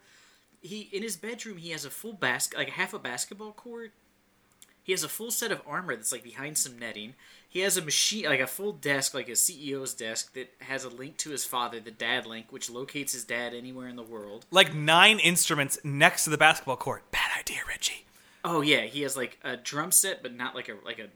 [0.62, 3.92] He in his bedroom he has a full basket, like half a basketball court.
[4.84, 7.14] He has a full set of armor that's like behind some netting.
[7.48, 10.90] He has a machine, like a full desk, like a CEO's desk that has a
[10.90, 14.46] link to his father, the dad link, which locates his dad anywhere in the world.
[14.50, 17.12] Like nine instruments next to the basketball court.
[17.12, 18.06] Bad idea, Richie.
[18.44, 21.08] Oh yeah, he has like a drum set, but not like a like a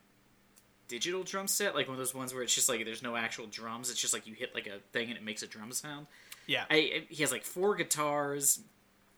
[0.87, 3.47] digital drum set, like one of those ones where it's just like there's no actual
[3.47, 3.89] drums.
[3.89, 6.07] It's just like you hit like a thing and it makes a drum sound.
[6.47, 6.65] Yeah.
[6.69, 8.59] I, I- he has like four guitars.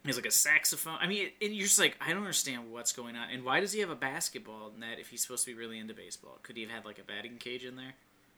[0.04, 0.98] He has like a saxophone.
[1.02, 3.30] I mean, and you're just like, I don't understand what's going on.
[3.32, 5.96] And why does he have a basketball net if he's supposed to be really into
[5.96, 6.38] baseball?
[6.44, 7.94] Could he have had like a batting cage in there?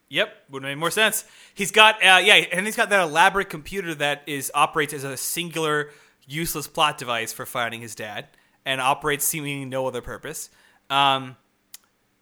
[0.10, 1.26] Yep, would make more sense.
[1.54, 5.18] He's got uh, yeah, and he's got that elaborate computer that is operates as a
[5.18, 5.92] singular,
[6.26, 8.28] useless plot device for finding his dad,
[8.66, 10.50] and operates seemingly no other purpose.
[10.90, 11.36] Um,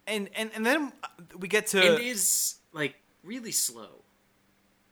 [0.08, 0.94] and and and then
[1.38, 4.04] we get to it is like really slow.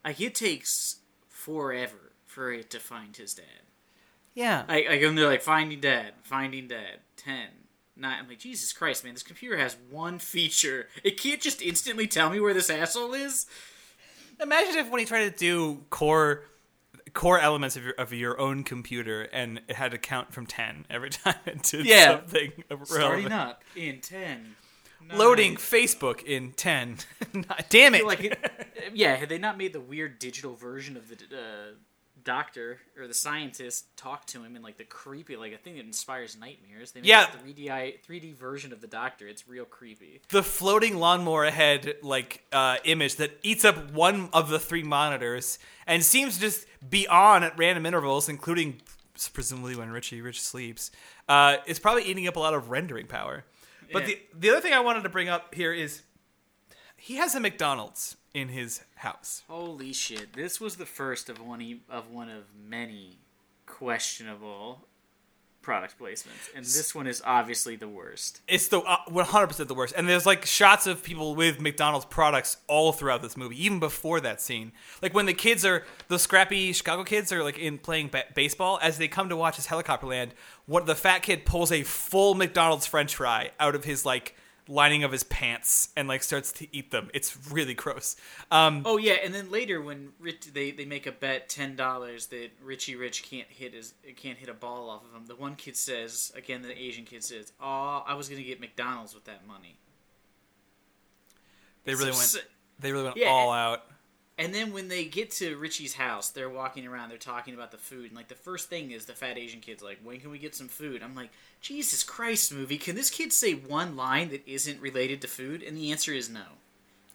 [0.03, 0.97] Like it takes
[1.29, 3.45] forever for it to find his dad.
[4.33, 7.47] yeah, I, I go there like finding dad, finding dad, ten,
[7.95, 8.17] nine.
[8.21, 9.13] I'm like Jesus Christ, man!
[9.13, 10.87] This computer has one feature.
[11.03, 13.45] It can't just instantly tell me where this asshole is.
[14.41, 16.43] Imagine if when he tried to do core
[17.13, 20.85] core elements of your of your own computer, and it had to count from ten
[20.89, 22.17] every time it did Yeah.
[22.17, 22.51] something
[22.85, 23.33] Starting relevant.
[23.33, 24.55] up in ten.
[25.09, 25.17] Nine.
[25.17, 26.97] Loading Facebook in ten.
[27.69, 28.05] Damn it!
[28.05, 28.37] like it,
[28.93, 31.73] yeah had they not made the weird digital version of the uh,
[32.23, 35.85] doctor or the scientist talk to him in like the creepy like a thing that
[35.85, 37.27] inspires nightmares they made Yeah.
[37.33, 42.45] a 3D 3D version of the doctor it's real creepy the floating lawnmower head like
[42.53, 47.05] uh, image that eats up one of the three monitors and seems to just be
[47.09, 48.81] on at random intervals, including
[49.33, 50.91] presumably when Richie Rich sleeps.
[51.27, 53.43] Uh, it's probably eating up a lot of rendering power.
[53.93, 54.15] But Yeah.
[54.33, 56.01] the the other thing I wanted to bring up here is
[56.97, 59.43] he has a McDonald's in his house.
[59.47, 63.19] holy shit this was the first of one of one of many
[63.67, 64.87] questionable
[65.61, 69.93] product placements and this one is obviously the worst It's the uh, 100% the worst.
[69.95, 74.19] And there's like shots of people with McDonald's products all throughout this movie, even before
[74.21, 74.73] that scene.
[75.01, 78.77] Like when the kids are, the scrappy Chicago kids are like in playing ba- baseball,
[78.81, 80.33] as they come to watch his helicopter land,
[80.65, 84.35] what the fat kid pulls a full McDonald's french fry out of his like
[84.69, 87.09] lining of his pants and like starts to eat them.
[87.13, 88.15] It's really gross.
[88.49, 92.27] Um, Oh yeah, and then later when Rich, they they make a bet ten dollars
[92.27, 95.25] that Richie Rich can't hit his can't hit a ball off of him.
[95.27, 99.13] The one kid says again, the Asian kid says, "Oh, I was gonna get McDonald's
[99.13, 99.77] with that money."
[101.83, 102.47] they really So- went,
[102.79, 103.85] they really went Yeah, all out.
[104.37, 107.77] And then when they get to Richie's house, they're walking around, they're talking about the
[107.77, 110.39] food, and like the first thing is the fat Asian kid's like, "When can we
[110.39, 111.29] get some food?" I'm like,
[111.61, 112.79] "Jesus Christ, movie!
[112.79, 116.29] Can this kid say one line that isn't related to food?" And the answer is
[116.31, 116.57] no.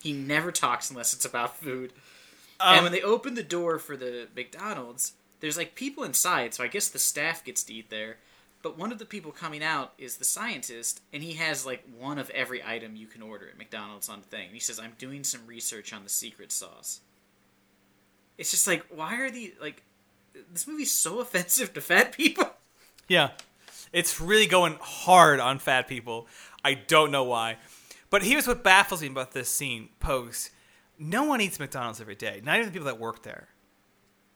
[0.00, 1.92] He never talks unless it's about food.
[2.61, 6.62] and Um, when they open the door for the McDonald's, there's like people inside, so
[6.62, 8.18] I guess the staff gets to eat there.
[8.62, 12.18] But one of the people coming out is the scientist, and he has like one
[12.18, 14.46] of every item you can order at McDonald's on the thing.
[14.46, 17.00] And he says, "I'm doing some research on the secret sauce."
[18.38, 19.83] It's just like, why are these like?
[20.53, 22.48] This movie's so offensive to fat people.
[23.09, 23.31] Yeah.
[23.92, 26.27] It's really going hard on fat people.
[26.64, 27.57] I don't know why.
[28.11, 30.51] But here's what baffles me about this scene, Pokes.
[30.98, 33.48] No one eats McDonald's every day, not even the people that work there.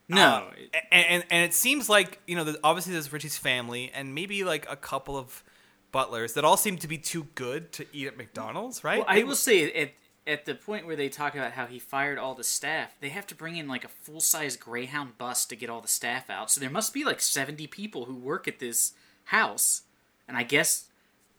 [0.08, 0.54] No, Um,
[0.90, 4.44] and, and and it seems like you know, there's- obviously there's Richie's family and maybe
[4.44, 5.42] like a couple of
[5.90, 8.98] butlers that all seem to be too good to eat at McDonald's, right?
[8.98, 9.92] Well, I will say at
[10.26, 13.26] at the point where they talk about how he fired all the staff, they have
[13.26, 16.50] to bring in like a full size Greyhound bus to get all the staff out.
[16.50, 18.92] So there must be like seventy people who work at this
[19.24, 19.82] house,
[20.28, 20.86] and I guess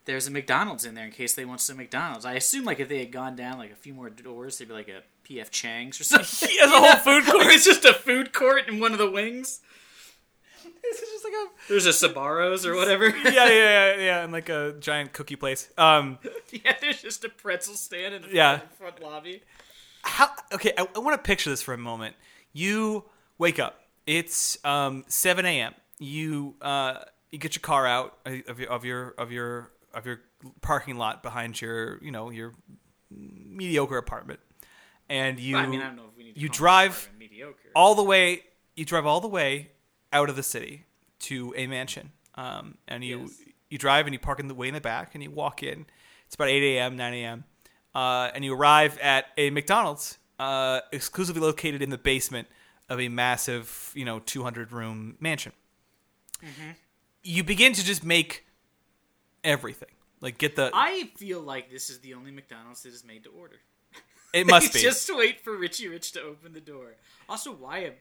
[0.06, 2.26] there's a McDonald's in there in case they want some McDonald's.
[2.26, 4.74] I assume like if they had gone down like a few more doors, they'd be
[4.74, 6.50] like a PF Chang's or something.
[6.50, 7.48] He has a whole food court.
[7.48, 9.62] It's just a food court in one of the wings.
[10.92, 13.08] Just like a There's a Sbarro's or whatever.
[13.24, 15.70] yeah, yeah, yeah, yeah, and like a giant cookie place.
[15.78, 16.20] Um,
[16.52, 16.76] yeah.
[16.82, 18.58] There's just a pretzel stand in the Yeah.
[18.60, 19.42] front, front lobby.
[20.04, 20.30] how?
[20.54, 22.16] Okay, I, I want to picture this for a moment.
[22.52, 23.06] You
[23.38, 23.80] wake up.
[24.06, 25.74] It's um 7 a.m.
[26.00, 27.00] You uh
[27.32, 30.20] you get your car out of your of your of your of your
[30.62, 32.54] parking lot behind your you know your
[33.10, 34.40] mediocre apartment,
[35.10, 37.70] and you I mean, I don't know if we need to you drive mediocre.
[37.76, 38.44] all the way
[38.76, 39.70] you drive all the way
[40.14, 40.86] out of the city
[41.20, 43.32] to a mansion um, and you Yes.
[43.70, 45.86] you drive and you park in the way in the back and you walk in
[46.26, 47.44] it's about 8 a.m 9 a.m
[47.96, 52.48] uh, and you arrive at a mcdonald's uh, exclusively located in the basement
[52.90, 55.52] of a massive you know 200 room mansion
[56.44, 56.72] Mm-hmm.
[57.24, 58.46] you begin to just make
[59.44, 59.90] everything
[60.22, 63.30] like get the I feel like this is the only McDonald's that is made to
[63.30, 63.58] order.
[64.34, 66.96] it must be Just wait for Richie Rich to open the door.
[67.30, 67.92] Also, why a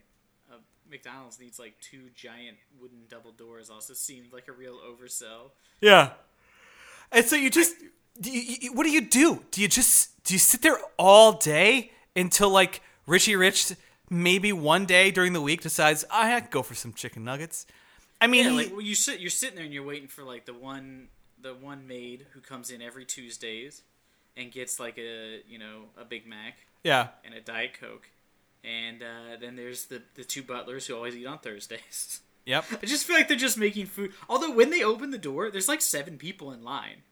[0.92, 5.50] McDonald's needs like two giant wooden double doors also seemed like a real oversell.
[5.80, 6.10] Yeah.
[7.10, 7.74] And so you just
[8.20, 9.42] do you, you- what do you do?
[9.50, 13.72] Do you just do you sit there all day until like Richie Rich
[14.10, 17.66] maybe one day during the week decides ah, I could go for some chicken nuggets?
[18.20, 20.44] I mean, Yeah, like well, you sit, you're sitting there and you're waiting for like
[20.46, 21.08] the one,
[21.40, 23.82] the one maid who comes in every Tuesdays
[24.36, 28.08] and gets like a you know a Big Mac yeah, and a Diet Coke,
[28.64, 32.20] and uh, then there's the the two butlers who always eat on Thursdays.
[32.46, 32.64] yep.
[32.82, 34.12] I just feel like they're just making food.
[34.28, 37.02] Although when they open the door, there's like seven people in line.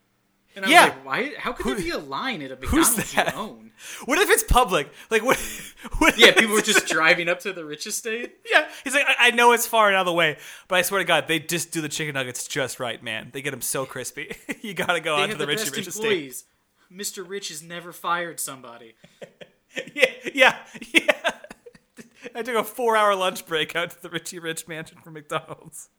[0.56, 0.82] And I Yeah.
[0.86, 1.32] like, why?
[1.38, 3.70] How could Who- there be a line at a McDonald's you own?
[4.04, 4.88] What if it's public?
[5.10, 5.38] Like what?
[5.98, 8.34] what Yeah, people were just driving up to the rich estate.
[8.50, 10.36] Yeah, he's like, I, I know it's far and out of the way,
[10.68, 13.30] but I swear to God, they just do the chicken nuggets just right, man.
[13.32, 14.34] They get them so crispy.
[14.60, 16.02] you gotta go They on to the the best Rich estate.
[16.02, 16.44] employees.
[16.92, 17.26] Mr.
[17.26, 18.96] Rich has never fired somebody.
[19.94, 20.56] Yeah, yeah,
[20.92, 21.30] yeah.
[22.34, 25.88] I took a four-hour lunch break out to the Richie Rich mansion from McDonald's.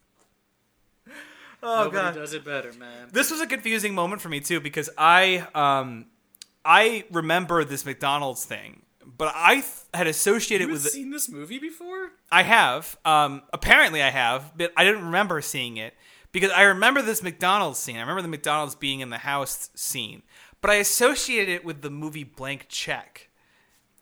[1.63, 3.09] Oh Nobody god, does it better, man.
[3.11, 6.07] this was a confusing moment for me too because I um
[6.65, 11.59] I remember this McDonald's thing, but I th- had associated You with seen this movie
[11.59, 12.13] before?
[12.31, 12.97] I have.
[13.05, 15.93] Um, apparently, I have, but I didn't remember seeing it
[16.31, 17.97] because I remember this McDonald's scene.
[17.97, 20.23] I remember the McDonald's being in the house scene,
[20.61, 23.29] but I associated it with the movie Blank Check.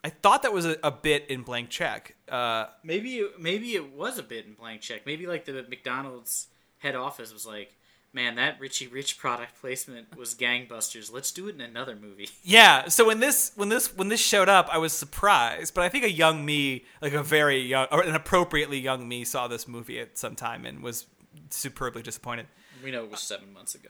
[0.04, 2.16] I thought that was a, a bit in Blank Check.
[2.30, 5.06] Uh, Maybe it, maybe it was a bit in blank check.
[5.06, 7.76] Maybe like the McDonald's head office was like,
[8.14, 11.12] "Man, that Richie Rich product placement was gangbusters.
[11.12, 12.88] Let's do it in another movie." yeah.
[12.88, 16.06] So when this when this when this showed up, I was surprised, but I think
[16.06, 20.00] a young me, like a very young or an appropriately young me, saw this movie
[20.00, 21.08] at some time and was
[21.50, 22.48] superbly disappointed.
[22.84, 23.90] We know it was seven months ago.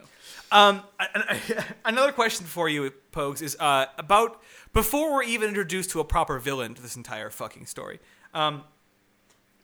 [0.51, 4.41] Um, an- an- another question for you, Pogues, is uh, about
[4.73, 7.99] before we're even introduced to a proper villain to this entire fucking story.
[8.33, 8.63] Um,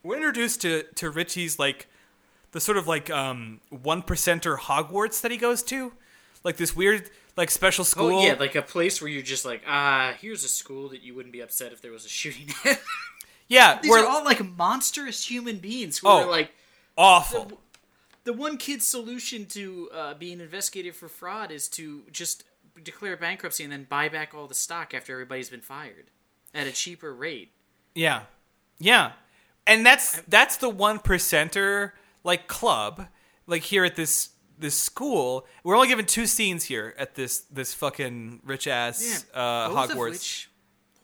[0.02, 1.88] we're introduced to to Richie's like
[2.52, 5.92] the sort of like um one percenter Hogwarts that he goes to,
[6.44, 8.18] like this weird like special school.
[8.20, 11.14] Oh yeah, like a place where you're just like, ah, here's a school that you
[11.14, 12.48] wouldn't be upset if there was a shooting.
[13.48, 16.22] yeah, These we're are all like monstrous human beings who Oh.
[16.22, 16.50] are like
[16.96, 17.60] awful.
[18.26, 22.42] The one kid's solution to uh, being investigated for fraud is to just
[22.82, 26.10] declare bankruptcy and then buy back all the stock after everybody's been fired
[26.52, 27.52] at a cheaper rate.
[27.94, 28.22] Yeah,
[28.78, 29.12] yeah,
[29.66, 31.92] and that's that's the one percenter
[32.24, 33.06] like club
[33.46, 35.46] like here at this this school.
[35.62, 39.96] We're only given two scenes here at this this fucking rich ass uh, both of
[39.96, 40.48] Hogwarts.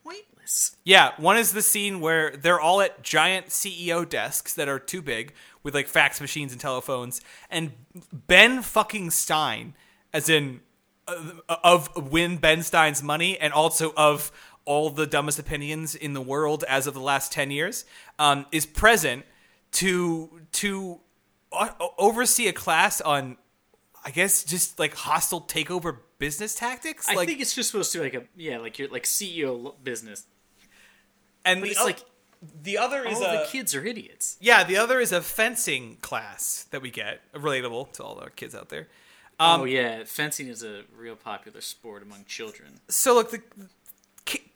[0.02, 0.76] pointless.
[0.84, 5.00] Yeah, one is the scene where they're all at giant CEO desks that are too
[5.00, 7.72] big with like fax machines and telephones, and
[8.12, 9.74] Ben fucking Stein,
[10.12, 10.60] as in
[11.08, 14.30] uh, of Win Ben Stein's money, and also of
[14.64, 17.84] all the dumbest opinions in the world as of the last ten years,
[18.18, 19.24] um, is present
[19.72, 21.00] to to
[21.52, 23.36] o- oversee a class on,
[24.04, 27.08] I guess, just like hostile takeover business tactics.
[27.08, 29.74] I like, think it's just supposed to be like a yeah, like your like CEO
[29.82, 30.26] business.
[31.44, 32.00] and the it's like
[32.62, 34.36] the other is All a the kids are idiots.
[34.40, 34.64] yeah.
[34.64, 38.68] The other is a fencing class that we get, relatable to all the kids out
[38.68, 38.88] there.
[39.40, 42.80] Um, oh yeah, fencing is a real popular sport among children.
[42.88, 43.42] so look the
[44.24, 44.50] ki-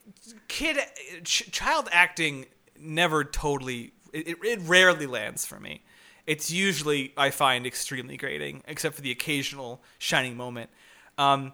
[0.49, 0.79] kid
[1.25, 2.47] ch- child acting
[2.79, 5.83] never totally it, it- it rarely lands for me
[6.27, 10.69] it's usually i find extremely grating except for the occasional shining moment
[11.19, 11.53] um,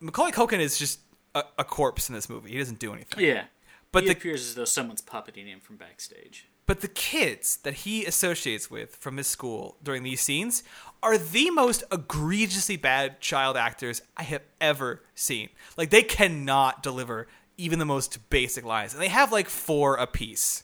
[0.00, 1.00] macaulay culkin is just
[1.34, 3.44] a, a corpse in this movie he doesn't do anything Yeah,
[3.92, 6.46] But he the- appears as though someone's puppeting him from backstage.
[6.64, 10.62] But the kids that he associates with from his school during these scenes
[11.02, 15.50] are the most egregiously bad child actors I have ever seen.
[15.76, 17.26] Like they cannot deliver
[17.58, 20.62] even the most basic lines, and they have like four apiece.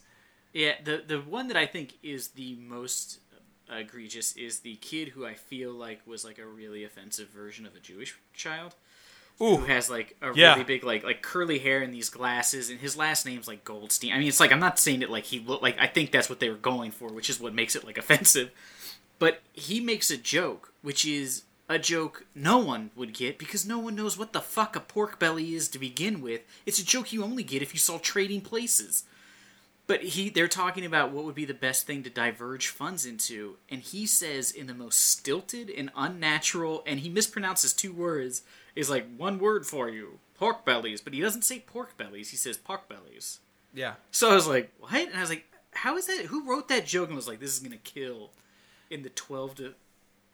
[0.52, 3.18] Yeah, the the one that I think is the most
[3.70, 7.74] egregious is the kid who I feel like was like a really offensive version of
[7.74, 8.74] a Jewish child.
[9.38, 10.52] Who has like a Yeah.
[10.52, 14.12] really big like like curly hair and these glasses and his last name's like Goldstein.
[14.12, 16.28] I mean, it's like I'm not saying it like he look like I think that's
[16.28, 18.50] what they were going for, which is what makes it like offensive.
[19.18, 23.78] But he makes a joke, which is a joke no one would get because no
[23.78, 26.40] one knows what the fuck a pork belly is to begin with.
[26.66, 29.04] It's a joke you only get if you saw Trading Places.
[29.88, 33.56] But he they're talking about what would be the best thing to diverge funds into,
[33.68, 38.42] and he says in the most stilted and unnatural and he mispronounces two words,
[38.76, 40.20] is like one word for you.
[40.34, 43.40] Pork bellies, but he doesn't say pork bellies, he says pork bellies.
[43.74, 43.94] yeah.
[44.12, 44.92] So I was like, what?
[45.08, 46.26] And I was like, how is that?
[46.26, 48.30] Who wrote that joke and was like, this is gonna kill
[48.90, 49.74] in the twelve to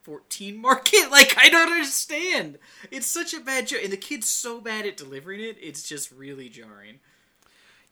[0.03, 1.09] fourteen market?
[1.11, 2.59] Like, I don't understand.
[2.91, 5.57] It's such a bad joke, and the kid's so bad at delivering it.
[5.61, 6.99] It's just really jarring.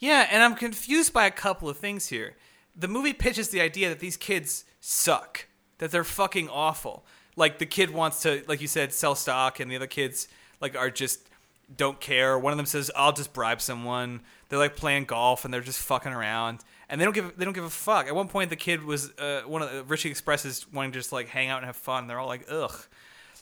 [0.03, 2.35] Yeah, and I'm confused by a couple of things here.
[2.75, 5.47] The movie pitches the idea that these kids suck,
[5.79, 7.07] that they're fucking awful.
[7.37, 10.27] Like the kid wants to, like you said, sell stock, and the other kids
[10.61, 11.29] like are just
[11.77, 12.37] don't care.
[12.37, 15.79] One of them says, "I'll just bribe someone." They're like playing golf, and they're just
[15.79, 18.09] fucking around, and they don't give they don't give a fuck.
[18.09, 21.13] At one point, the kid was uh, one of the, Richie expresses wanting to just
[21.13, 22.09] like hang out and have fun.
[22.09, 22.75] They're all like, "Ugh."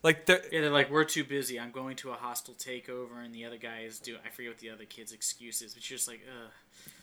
[0.02, 1.60] Like they're Yeah, they're like, we're too busy.
[1.60, 4.20] I'm going to a hostile takeover, and the other guy is doing.
[4.24, 6.50] I forget what the other kid's excuse is, but you're just like, ugh.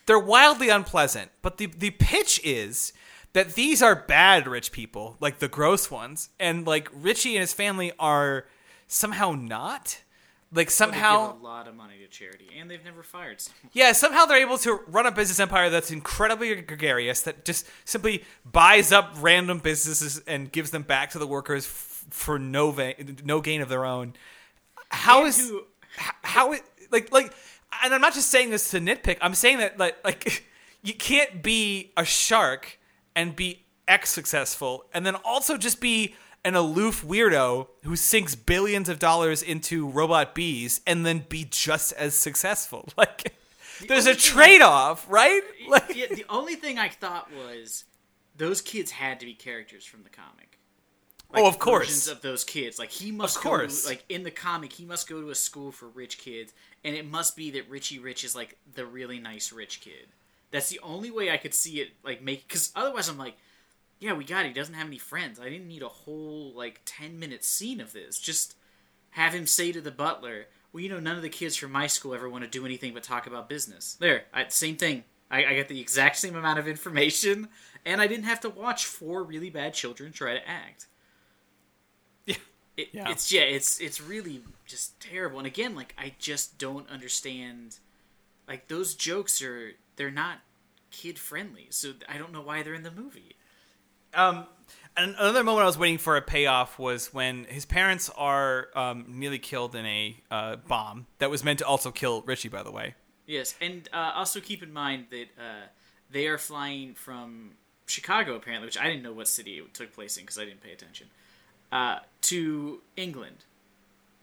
[0.06, 1.30] they're wildly unpleasant.
[1.42, 2.92] But the the pitch is
[3.34, 7.52] that these are bad rich people, like the gross ones, and like Richie and his
[7.52, 8.46] family are
[8.86, 10.02] somehow not.
[10.50, 13.70] Like somehow, give a lot of money to charity, and they've never fired someone.
[13.74, 18.24] yeah, somehow they're able to run a business empire that's incredibly gregarious, that just simply
[18.50, 21.66] buys up random businesses and gives them back to the workers
[22.10, 22.94] for no va-
[23.24, 24.14] no gain of their own.
[24.90, 25.64] How And is who-
[25.98, 27.32] h- how it like like
[27.82, 29.18] and I'm not just saying this to nitpick.
[29.20, 30.44] I'm saying that like like
[30.82, 32.78] you can't be a shark
[33.14, 38.88] and be X successful and then also just be an aloof weirdo who sinks billions
[38.88, 42.88] of dollars into robot bees and then be just as successful.
[42.96, 43.34] Like
[43.86, 45.40] there's a thing I- trade-off, right?
[45.68, 47.84] Like yeah, the only thing I thought was
[48.36, 50.57] those kids had to be characters from the comic.
[51.34, 52.08] Oh, of versions course.
[52.08, 52.78] of those kids.
[52.78, 53.82] Like he must Of course.
[53.82, 56.52] to, like in the comic, he must go to a school for rich kids,
[56.84, 60.08] and it must be that Richie Rich is like the really nice rich kid.
[60.50, 63.36] That's the only way I could see it like make because otherwise I'm like,
[64.00, 64.48] yeah, we got it.
[64.48, 65.38] He doesn't have any friends.
[65.38, 68.18] I didn't need a whole like ten minute scene of this.
[68.18, 68.54] Just
[69.10, 71.86] have him say to the butler, "Well, you know, none of the kids from my
[71.88, 75.04] school ever want to do anything but talk about business." There, I, same thing.
[75.30, 77.48] I, I got the exact same amount of information,
[77.84, 80.86] and I didn't have to watch four really bad children try to act.
[82.78, 82.84] Yeah.
[82.84, 83.10] It, Yeah.
[83.10, 85.38] It's yeah, it's it's really just terrible.
[85.38, 87.78] And again, like I just don't understand.
[88.46, 90.38] Like those jokes are they're not
[90.90, 93.36] kid friendly, so I don't know why they're in the movie.
[94.14, 94.46] Um,
[94.96, 99.04] and another moment I was waiting for a payoff was when his parents are um,
[99.08, 102.72] nearly killed in a uh, bomb that was meant to also kill Richie, by the
[102.72, 102.94] way.
[103.26, 105.66] Yes, and uh, also keep in mind that uh,
[106.10, 107.52] they are flying from
[107.86, 110.62] Chicago, apparently, which I didn't know what city it took place in because I didn't
[110.62, 111.08] pay attention,
[111.72, 113.44] uh, to England.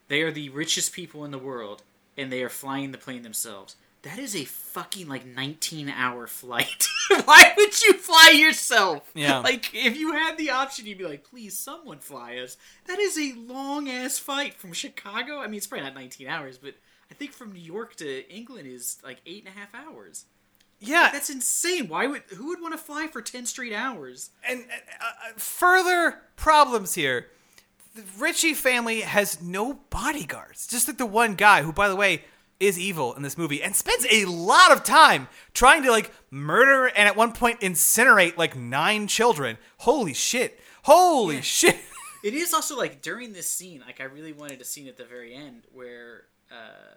[0.07, 1.83] They are the richest people in the world,
[2.17, 3.75] and they are flying the plane themselves.
[4.03, 6.87] That is a fucking like 19 hour flight.
[7.25, 9.09] Why would you fly yourself?
[9.15, 9.39] Yeah.
[9.43, 12.55] Like, if you had the option, you'd be like, please, someone fly us.
[12.85, 15.39] That is a long ass flight from Chicago.
[15.39, 16.75] I mean, it's probably not 19 hours, but
[17.09, 20.25] I think from New York to England is like eight and a half hours.
[20.79, 21.87] Yeah, That's insane.
[21.87, 24.29] Why would who would want to fly for 10 straight hours?
[24.47, 27.27] and uh, uh, further problems here.
[27.95, 30.67] The Richie family has no bodyguards.
[30.67, 32.25] Just like the one guy who, by the way,
[32.59, 36.87] is evil in this movie and spends a lot of time trying to like murder
[36.87, 39.57] and at one point incinerate like nine children.
[39.77, 40.59] Holy shit!
[40.83, 41.77] Holy shit!
[42.21, 45.05] It is also like during this scene, like I really wanted a scene at the
[45.05, 46.95] very end where uh,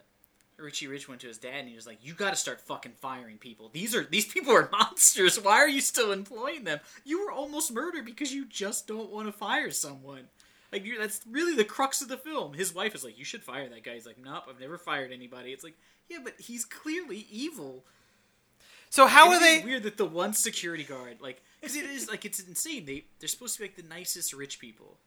[0.56, 2.94] Richie Rich went to his dad and he was like, "You got to start fucking
[3.00, 3.70] firing people.
[3.72, 5.40] These are these people are monsters.
[5.40, 6.80] Why are you still employing them?
[7.04, 10.24] You were almost murdered because you just don't want to fire someone."
[10.72, 12.52] Like you that's really the crux of the film.
[12.54, 15.12] His wife is like, "You should fire that guy." He's like, "Nope, I've never fired
[15.12, 15.76] anybody." It's like,
[16.08, 17.84] yeah, but he's clearly evil.
[18.90, 19.64] So how And are they?
[19.64, 22.86] weird that the one security guard, like, because it is like it's insane.
[22.86, 24.98] They they're supposed to be like the nicest rich people,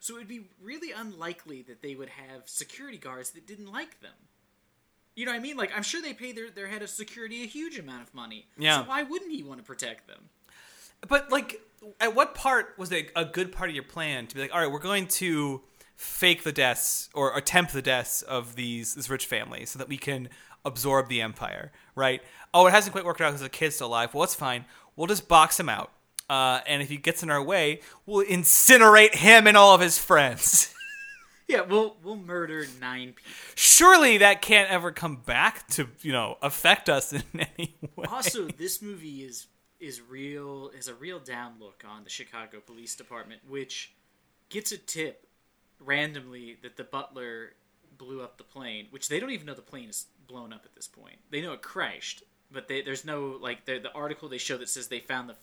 [0.00, 4.00] so it would be really unlikely that they would have security guards that didn't like
[4.00, 4.14] them.
[5.14, 5.56] You know what I mean?
[5.56, 8.46] Like, I'm sure they pay their their head of security a huge amount of money.
[8.56, 8.82] Yeah.
[8.82, 10.30] So why wouldn't he want to protect them?
[11.08, 11.60] But like,
[12.00, 14.60] at what part was it a good part of your plan to be like, all
[14.60, 15.62] right, we're going to
[15.96, 19.98] fake the deaths or attempt the deaths of these this rich family so that we
[19.98, 20.28] can
[20.64, 22.22] absorb the empire, right?
[22.54, 24.14] Oh, it hasn't quite worked out because the kid's still alive.
[24.14, 24.64] Well, it's fine.
[24.96, 25.92] We'll just box him out,
[26.28, 29.98] uh, and if he gets in our way, we'll incinerate him and all of his
[29.98, 30.74] friends.
[31.50, 33.32] Yeah, we'll we'll murder nine people.
[33.54, 38.04] Surely that can't ever come back to you know affect us in any way.
[38.06, 39.46] Also, this movie is
[39.80, 43.92] is real is a real down look on the Chicago Police Department, which
[44.48, 45.26] gets a tip
[45.80, 47.52] randomly that the butler
[47.96, 50.74] blew up the plane, which they don't even know the plane is blown up at
[50.74, 51.16] this point.
[51.30, 54.68] They know it crashed, but they, there's no like the the article they show that
[54.68, 55.36] says they found the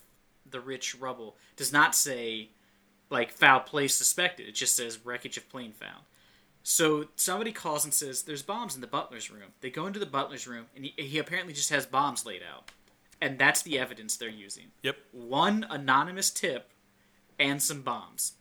[0.50, 2.50] the rich rubble does not say
[3.10, 4.48] like foul play suspected.
[4.48, 6.04] It just says wreckage of plane found.
[6.64, 9.54] So somebody calls and says there's bombs in the butler's room.
[9.62, 12.72] They go into the butler's room and he, he apparently just has bombs laid out.
[13.22, 14.66] And that's the evidence they're using.
[14.84, 14.97] Yep.
[15.11, 16.72] One anonymous tip
[17.39, 18.34] and some bombs.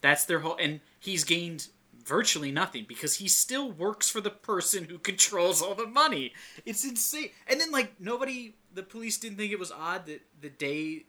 [0.00, 1.68] That's their whole and he's gained
[2.04, 6.32] virtually nothing because he still works for the person who controls all the money.
[6.64, 7.30] It's insane.
[7.46, 11.06] And then like nobody the police didn't think it was odd that the day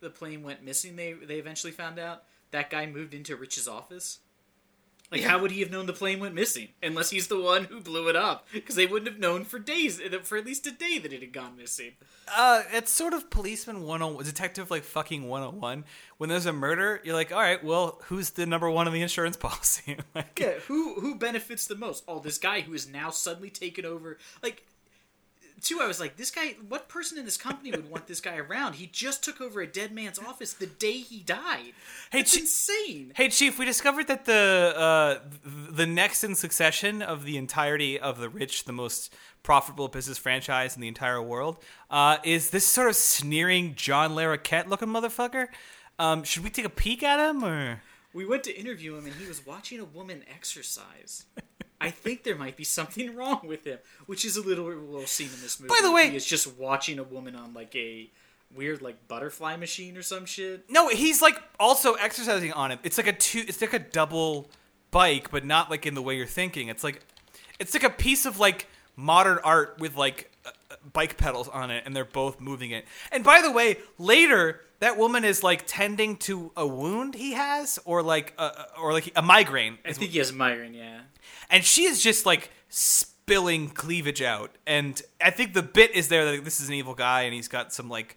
[0.00, 4.20] the plane went missing they they eventually found out that guy moved into Rich's office.
[5.10, 7.80] Like, how would he have known the plane went missing unless he's the one who
[7.80, 8.46] blew it up?
[8.52, 11.32] Because they wouldn't have known for days, for at least a day, that it had
[11.32, 11.92] gone missing.
[12.36, 15.84] Uh, it's sort of policeman 101, detective like fucking 101.
[16.18, 19.00] When there's a murder, you're like, all right, well, who's the number one on the
[19.00, 19.96] insurance policy?
[20.14, 22.04] like, Yeah, who who benefits the most?
[22.06, 24.18] Oh, this guy who is now suddenly taken over.
[24.42, 24.66] Like,
[25.62, 26.56] two, I was like, this guy.
[26.68, 28.74] What person in this company would want this guy around?
[28.74, 31.72] He just took over a dead man's office the day he died.
[32.10, 33.12] Hey, it's Chi- insane.
[33.16, 38.18] Hey, Chief, we discovered that the uh, the next in succession of the entirety of
[38.18, 41.56] the rich, the most profitable business franchise in the entire world,
[41.90, 45.46] uh, is this sort of sneering John Larroquette looking motherfucker.
[45.98, 47.82] Um, should we take a peek at him, or
[48.12, 51.24] We went to interview him, and he was watching a woman exercise.
[51.80, 55.30] I think there might be something wrong with him, which is a little little scene
[55.34, 55.68] in this movie.
[55.68, 58.10] By the way- he is just watching a woman on like a
[58.54, 60.68] weird like butterfly machine or some shit.
[60.70, 60.88] no?
[60.88, 62.78] He's like also exercising on it.
[62.82, 63.44] It's like a two.
[63.46, 64.48] It's like a double
[64.90, 66.68] bike, but not like in the way you're thinking.
[66.68, 67.00] It's like
[67.58, 68.66] it's like a piece of like
[68.96, 72.84] modern art with like uh, uh, bike pedals on it, and they're both moving it.
[73.12, 77.78] And by the way, later that woman is like tending to a wound he has,
[77.84, 80.74] or like uh, or like a migraine, I think he has a migraine.
[80.74, 81.00] Yeah.
[81.50, 84.50] and she is just like spilling cleavage out.
[84.66, 87.48] And I think the bit is there that this is an evil guy, and he's
[87.48, 88.16] got some like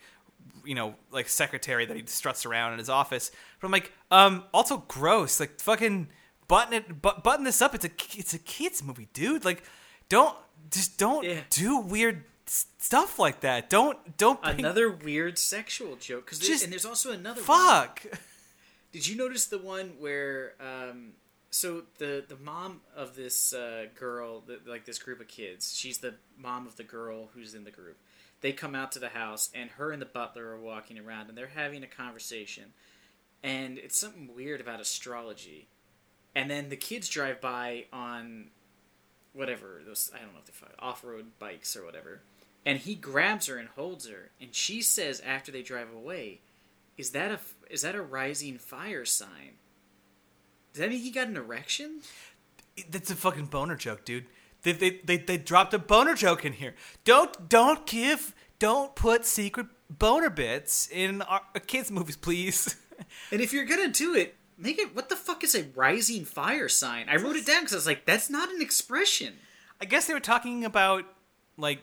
[0.63, 3.31] you know like secretary that he struts around in his office.
[3.59, 5.39] But I'm like, um, also gross.
[5.39, 6.09] Like fucking
[6.47, 7.73] button it, bu- button this up.
[7.75, 9.43] It's a it's a kids movie, dude.
[9.45, 9.63] Like,
[10.09, 10.35] don't
[10.69, 11.41] just don't Yeah.
[11.49, 13.69] do weird stuff like that.
[13.69, 16.27] Don't don't Another weird sexual joke.
[16.27, 17.41] Cause Just- and there's also another.
[17.41, 17.45] one.
[17.45, 18.03] fuck.
[18.91, 21.13] Did you notice the one where um,
[21.49, 25.99] so the the mom of this uh, girl, the, like this group of kids, she's
[25.99, 27.97] the mom of the girl who's in the group.
[28.41, 31.37] They come out to the house, and her and the butler are walking around, and
[31.37, 32.73] they're having a conversation,
[33.43, 35.67] and it's something weird about astrology.
[36.33, 38.47] And then the kids drive by on
[39.33, 42.21] whatever those I don't know if they're off road bikes or whatever,
[42.65, 46.41] and he grabs her and holds her, and she says after they drive away,
[46.97, 47.39] "Is that a
[47.69, 49.57] is that a rising fire sign?"
[50.73, 52.01] Does that mean he got an erection?
[52.89, 54.25] That's a fucking boner joke, dude.
[54.63, 56.75] They, they, they, they dropped a boner joke in here.
[57.03, 62.75] Don't don't give don't put secret boner bits in our uh, kids movies, please.
[63.31, 64.95] And if you're gonna do it, make it.
[64.95, 67.09] What the fuck is a rising fire sign?
[67.09, 69.33] I wrote it down because I was like, that's not an expression.
[69.81, 71.05] I guess they were talking about
[71.57, 71.81] like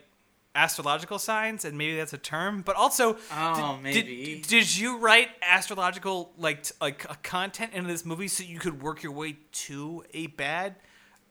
[0.58, 2.62] astrological signs, and maybe that's a term.
[2.62, 4.34] But also, Oh, did- maybe.
[4.40, 8.58] Did, did you write astrological like t- like uh, content into this movie so you
[8.58, 10.76] could work your way to a bad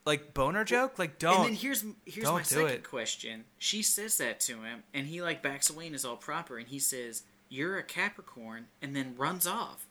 [0.05, 0.97] like boner joke?
[0.97, 1.35] Like, don't.
[1.37, 2.83] And then here's here's my second it.
[2.89, 3.43] question.
[3.57, 6.67] She says that to him, and he like backs away and is all proper, and
[6.67, 9.86] he says, "You're a Capricorn," and then runs off.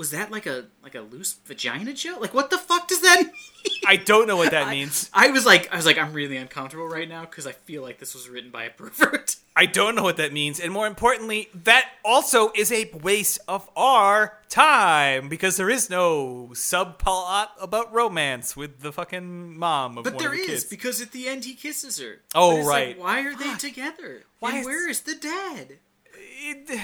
[0.00, 2.22] Was that like a like a loose vagina joke?
[2.22, 3.20] Like, what the fuck does that
[3.64, 3.72] mean?
[3.86, 5.10] I don't know what that means.
[5.12, 7.98] I was like, I was like, I'm really uncomfortable right now because I feel like
[7.98, 9.36] this was written by a pervert.
[9.54, 13.68] I don't know what that means, and more importantly, that also is a waste of
[13.76, 20.14] our time because there is no subplot about romance with the fucking mom of But
[20.14, 20.64] one there of the is kids.
[20.64, 22.20] because at the end he kisses her.
[22.34, 22.98] Oh, it's like, right.
[22.98, 24.22] why are they together?
[24.38, 25.76] Why and is- where is the dad?
[26.14, 26.80] It-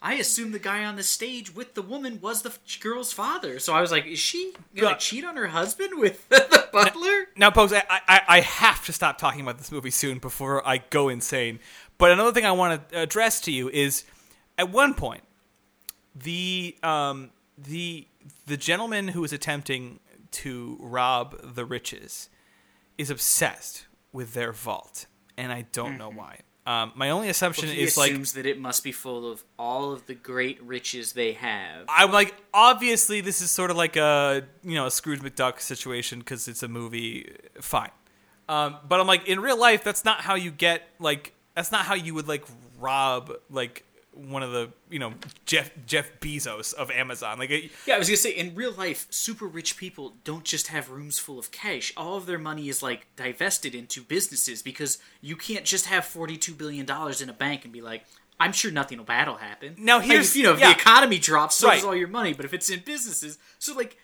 [0.00, 3.58] I assumed the guy on the stage with the woman was the f- girl's father.
[3.58, 4.96] So I was like, is she gonna Yeah.
[4.96, 7.26] cheat on her husband with the butler?
[7.36, 10.78] Now, Pokes, I, I, I have to stop talking about this movie soon before I
[10.90, 11.58] go insane.
[11.98, 14.04] But another thing I want to address to you is,
[14.56, 15.22] at one point,
[16.14, 18.06] the um, the
[18.46, 22.28] the gentleman who is attempting to rob the riches
[22.96, 26.40] is obsessed with their vault, and I don't know why.
[26.68, 29.90] Um, my only assumption he is like assumes that it must be full of all
[29.90, 31.86] of the great riches they have.
[31.88, 36.18] I'm like, obviously, this is sort of like a you know a Scrooge McDuck situation
[36.18, 37.34] because it's a movie.
[37.58, 37.88] Fine,
[38.50, 41.86] um, but I'm like, in real life, that's not how you get like that's not
[41.86, 42.44] how you would like
[42.78, 43.84] rob like
[44.18, 45.14] one of the you know
[45.46, 47.38] Jeff Jeff Bezos of Amazon.
[47.38, 50.66] Like, it, Yeah, I was gonna say in real life, super rich people don't just
[50.68, 51.92] have rooms full of cash.
[51.96, 56.54] All of their money is like divested into businesses because you can't just have forty-two
[56.54, 58.04] billion dollars in a bank and be like,
[58.40, 60.72] "I'm sure nothing bad will happen." Now, Like, here's- if, you know, if yeah.
[60.72, 61.76] the economy drops, so Right.
[61.76, 62.32] does all your money.
[62.32, 63.96] But if it's in businesses, so like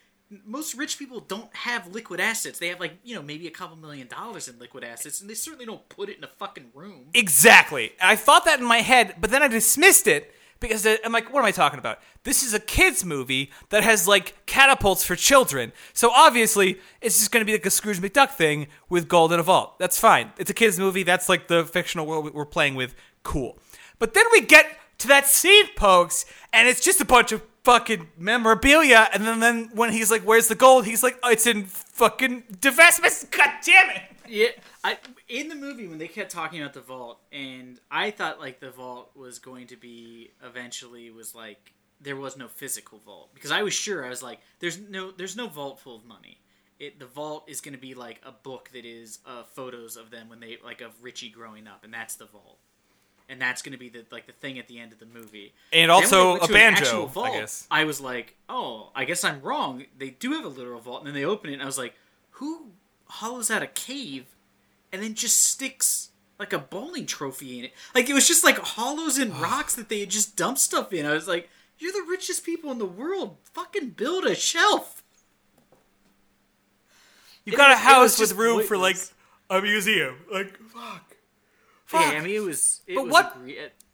[0.45, 2.59] most rich people don't have liquid assets.
[2.59, 5.35] They have like you know maybe a couple million dollars in liquid assets, and they
[5.35, 7.07] certainly don't put it in a fucking room.
[7.15, 7.93] Exactly.
[8.01, 11.41] I thought that in my head, but then I dismissed it because I'm like, what
[11.41, 11.99] am I talking about?
[12.23, 15.73] This is a kids movie that has like catapults for children.
[15.93, 19.41] So obviously, it's just going to be like a Scrooge McDuck thing with gold in
[19.41, 19.79] a vault.
[19.79, 20.33] That's fine.
[20.39, 21.03] It's a kids movie.
[21.03, 22.95] That's like the fictional world we're playing with.
[23.23, 23.59] Cool.
[23.99, 24.67] But then we get
[24.99, 29.09] to that scene, pokes, and it's just a bunch of fucking memorabilia.
[29.13, 32.45] And then, then when he's like, "Where's the gold?" He's like, oh, "It's in fucking
[32.61, 34.03] divestments." God damn it!
[34.29, 34.49] Yeah,
[34.83, 34.99] I
[35.29, 38.71] in the movie when they kept talking about the vault, and I thought like the
[38.71, 43.63] vault was going to be eventually was like there was no physical vault because I
[43.63, 46.41] was sure I was like there's no there's no vault full of money.
[46.79, 50.11] It the vault is going to be like a book that is uh, photos of
[50.11, 52.59] them when they like of Richie growing up, and that's the vault.
[53.29, 55.55] And that's going to be the like the thing at the end of the movie.
[55.73, 57.67] And also when it went a banjo, actual I vault, guess.
[57.71, 59.85] I was like, oh, I guess I'm wrong.
[59.97, 61.95] They do have a literal vault, and then they open it, and I was like,
[62.33, 62.73] who
[63.07, 64.27] hollows out a cave
[64.93, 67.73] and then just sticks like a bowling trophy in it?
[67.95, 71.07] Like it was just like hollows and rocks that they had just dumped stuff in.
[71.07, 71.49] I was like,
[71.79, 73.37] you're the richest people in the world.
[73.53, 75.03] Fucking build a shelf.
[77.45, 78.97] You've got a house with room for like
[79.51, 80.17] a museum.
[80.33, 81.14] Like, fuck.
[81.93, 82.15] Yeah, Fuck.
[82.15, 82.81] I mean it was.
[82.87, 83.37] It But was what-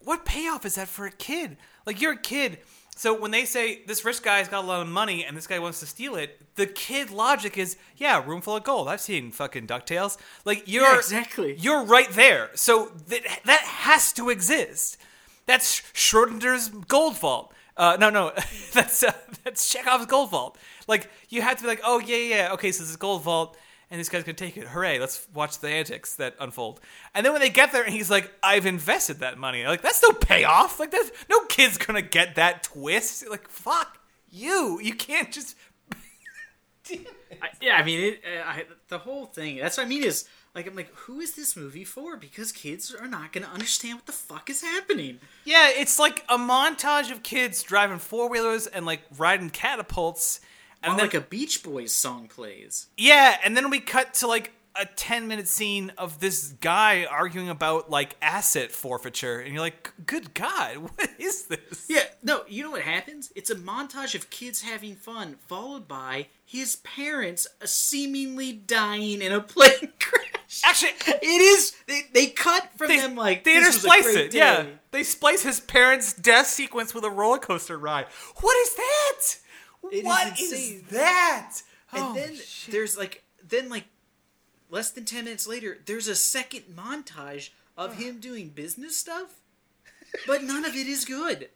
[0.03, 1.57] what payoff is that for a kid?
[1.85, 2.59] Like you're a kid.
[2.95, 5.59] So when they say this rich guy's got a lot of money and this guy
[5.59, 8.87] wants to steal it, the kid logic is, yeah, room full of gold.
[8.87, 10.17] I've seen fucking Ducktales.
[10.45, 11.55] Like you're Yeah, exactly.
[11.57, 12.49] You're right there.
[12.55, 14.97] So that that has to exist.
[15.45, 17.53] That's Schrodinger's gold vault.
[17.77, 18.31] Uh, no, no,
[18.73, 19.13] that's uh,
[19.43, 20.57] that's Chekhov's gold vault.
[20.87, 22.53] Like you have to be like, oh yeah, yeah, yeah.
[22.53, 23.57] okay, so this is gold vault,
[23.91, 24.69] and this guy's gonna take it.
[24.69, 24.97] Hooray!
[24.97, 26.79] Let's watch the antics that unfold.
[27.13, 29.65] And then when they get there, and he's like, I've invested that money.
[29.65, 30.79] Like that's no payoff.
[30.79, 33.29] Like that's no kid's gonna get that twist.
[33.29, 33.99] Like fuck
[34.31, 34.79] you.
[34.81, 35.55] You can't just.
[36.89, 39.57] I, yeah, I mean, it, uh, I, the whole thing.
[39.57, 40.25] That's what I mean is
[40.55, 42.17] like I'm like, who is this movie for?
[42.17, 45.19] Because kids are not going to understand what the fuck is happening.
[45.45, 50.41] Yeah, it's like a montage of kids driving four wheelers and like riding catapults.
[50.83, 52.87] And then, like a Beach Boys song plays.
[52.97, 57.49] Yeah, and then we cut to like a 10 minute scene of this guy arguing
[57.49, 62.63] about like asset forfeiture and you're like good god what is this Yeah, no, you
[62.63, 63.31] know what happens?
[63.35, 69.31] It's a montage of kids having fun, followed by his parents uh, seemingly dying in
[69.31, 70.61] a plane crash.
[70.65, 71.75] actually It is.
[71.87, 75.03] They, they cut from they, them like they this was a intersplice it yeah they
[75.03, 78.05] splice his parents death sequence with a roller coaster ride
[78.37, 79.21] what is that
[79.91, 81.61] It What is is that
[81.93, 82.71] And Oh, then shit.
[82.71, 83.85] there's like then like
[84.69, 89.39] less than ten minutes later, there's a second montage of him doing business stuff,
[90.27, 91.49] but none of it is good.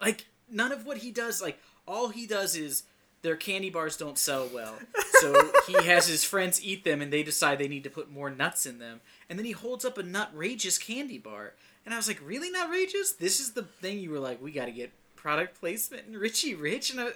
[0.00, 2.82] Like none of what he does, like all he does is
[3.22, 4.74] their candy bars don't sell well,
[5.20, 8.30] so he has his friends eat them, and they decide they need to put more
[8.30, 9.00] nuts in them,
[9.30, 11.54] and then he holds up a nutrageous candy bar,
[11.84, 13.16] and I was like, really nutrageous?
[13.16, 14.90] This is the thing you were like, we got to get
[15.22, 17.14] product placement and Richie Rich, and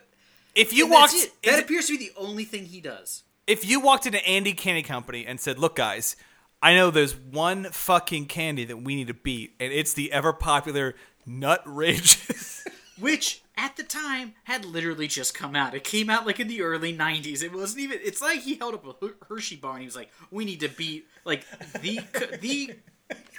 [0.54, 1.12] if you and walked.
[1.44, 3.24] That if- appears to be the only thing he does.
[3.48, 6.14] if you walked into Andy Candy Company and said, "Look, guys,
[6.62, 10.32] I know there's one fucking candy that we need to beat, and it's the ever
[10.32, 10.94] popular
[11.28, 12.64] Nutrageous."
[12.98, 15.74] which at the time had literally just come out.
[15.74, 17.42] It came out like in the early '90s.
[17.42, 17.98] It wasn't even.
[18.04, 20.68] It's like he held up a Hershey bar and he was like, "We need to
[20.68, 21.44] beat like
[21.82, 22.00] the
[22.40, 22.70] the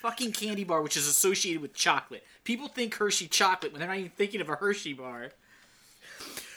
[0.02, 2.24] fucking candy bar, which is associated with chocolate.
[2.44, 5.32] People think Hershey chocolate when they're not even thinking of a Hershey bar."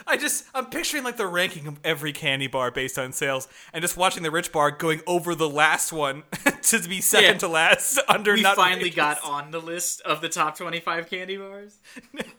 [0.06, 3.82] I just I'm picturing like the ranking of every candy bar based on sales, and
[3.82, 6.22] just watching the rich bar going over the last one
[6.62, 7.38] to be second Yeah.
[7.38, 8.32] to last under.
[8.32, 11.78] We finally got on the list of the top 25 candy bars.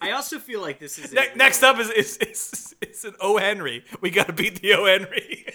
[0.01, 3.37] I also feel like this is Ne- next up is is, is is an O
[3.37, 3.85] Henry.
[4.01, 5.45] We got to beat the O Henry.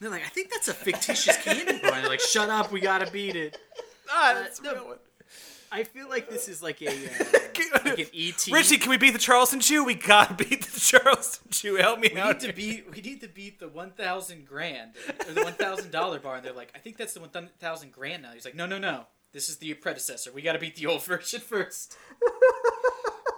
[0.00, 1.92] They're like, I think that's a fictitious candy bar.
[1.92, 3.56] And they're like, shut up, we gotta beat it.
[4.10, 4.72] Ah, that's a no.
[4.74, 4.98] real one.
[5.74, 6.92] I feel like this is like a uh,
[7.84, 8.46] like an ET.
[8.52, 9.84] Richie, can we beat the Charleston Chew?
[9.84, 11.76] We gotta beat the Charleston Chew.
[11.76, 12.42] Help me we out.
[12.42, 14.90] need to beat we need to beat the one thousand grand
[15.26, 17.92] or the one thousand dollar bar, and they're like, I think that's the one thousand
[17.92, 18.32] grand now.
[18.32, 20.30] He's like, no, no, no, this is the predecessor.
[20.30, 21.96] We got to beat the old version first.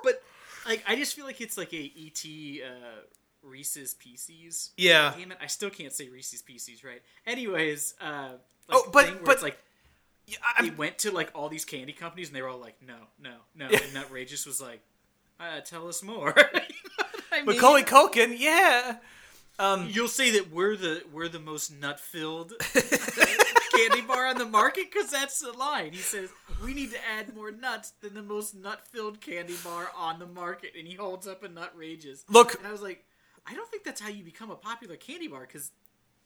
[0.03, 0.23] but
[0.67, 2.25] like, I just feel like it's like a ET
[2.67, 3.01] uh,
[3.43, 4.73] Reese's Pieces.
[4.77, 5.15] Yeah.
[5.17, 7.03] Damn it, I still can't say Reese's Pieces right.
[7.27, 8.31] Anyways, uh,
[8.69, 9.59] like Oh, but- thing where but- it's like
[10.27, 12.77] Yeah, they I'm- went to like all these candy companies and they were all like,
[12.87, 13.69] no, no, no.
[13.71, 13.79] Yeah.
[13.83, 14.81] And Nutrageous was like,
[15.41, 16.35] uh, tell us more.
[16.37, 16.61] You know
[16.97, 17.47] what I mean?
[17.47, 18.99] Macaulay Culkin, yeah.
[19.59, 22.53] Um, You'll say that we're the we're the most nut filled
[23.75, 25.93] candy bar on the market because that's the line.
[25.93, 26.29] He says
[26.65, 30.27] we need to add more nuts than the most nut filled candy bar on the
[30.27, 32.23] market, and he holds up a Nutrageous.
[32.29, 33.05] Look- and I was like,
[33.47, 35.71] I don't think that's how you become a popular candy bar because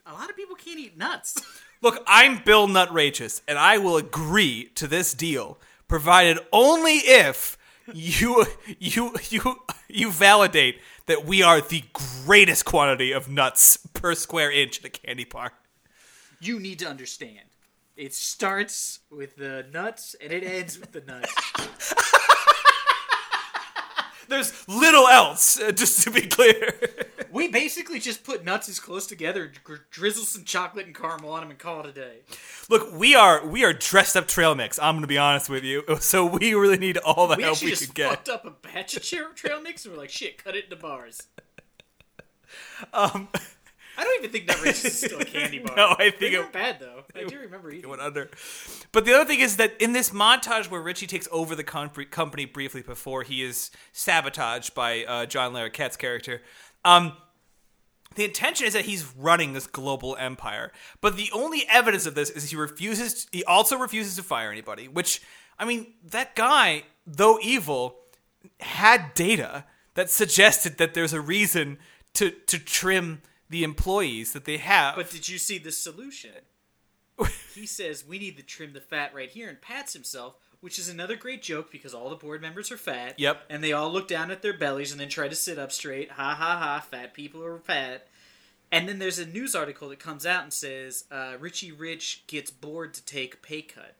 [0.08, 1.36] a lot of people can't eat nuts.
[1.82, 7.56] Look, I'm Bill Nutrageous, and I will agree to this deal, provided only if
[7.92, 8.46] you
[8.78, 11.84] you you you validate that we are the
[12.24, 15.52] greatest quantity of nuts per square inch in a candy bar.
[16.40, 17.46] you need to understand.
[17.96, 21.34] It starts with the nuts and it ends with the nuts.
[24.28, 26.78] There's little else, uh, just to be clear.
[27.32, 29.50] We basically just put nuts as close together,
[29.90, 32.18] drizzle some chocolate and caramel on them, and call it a day.
[32.68, 34.78] Look, we are we are dressed up trail mix.
[34.78, 37.70] I'm gonna be honest with you, so we really need all the We help we
[37.70, 38.10] just can get.
[38.10, 40.76] fucked up a batch of trail, trail mix, and we're like, shit, cut it into
[40.76, 41.26] bars.
[42.92, 43.28] Um,
[43.98, 45.74] I don't even think that is still a candy bar.
[45.76, 47.02] No, I think they it- weren't bad though.
[47.14, 47.82] I do remember eating.
[47.84, 48.30] it went under.
[48.92, 51.90] But the other thing is that in this montage where Richie takes over the com-
[51.90, 56.40] company briefly before he is sabotaged by uh, John Larroquette's character,
[56.88, 57.12] um,
[58.14, 60.72] the intention is that he's running this global empire.
[61.00, 63.26] But the only evidence of this is he refuses.
[63.30, 64.88] He also refuses to fire anybody.
[64.88, 65.20] Which
[65.58, 67.96] I mean, that guy, though evil,
[68.60, 69.64] had data
[69.94, 71.78] that suggested that there's a reason
[72.14, 73.20] to to trim
[73.50, 74.96] the employees that they have.
[74.96, 76.30] But did you see the solution?
[77.54, 80.88] he says we need to trim the fat right here, and pats himself, which is
[80.88, 83.18] another great joke because all the board members are fat.
[83.18, 83.42] Yep.
[83.48, 86.10] And they all look down at their bellies and then try to sit up straight.
[86.12, 86.80] Ha ha ha!
[86.80, 88.06] Fat people are fat.
[88.70, 92.50] And then there's a news article that comes out and says uh, Richie Rich gets
[92.50, 93.94] board to take pay cut.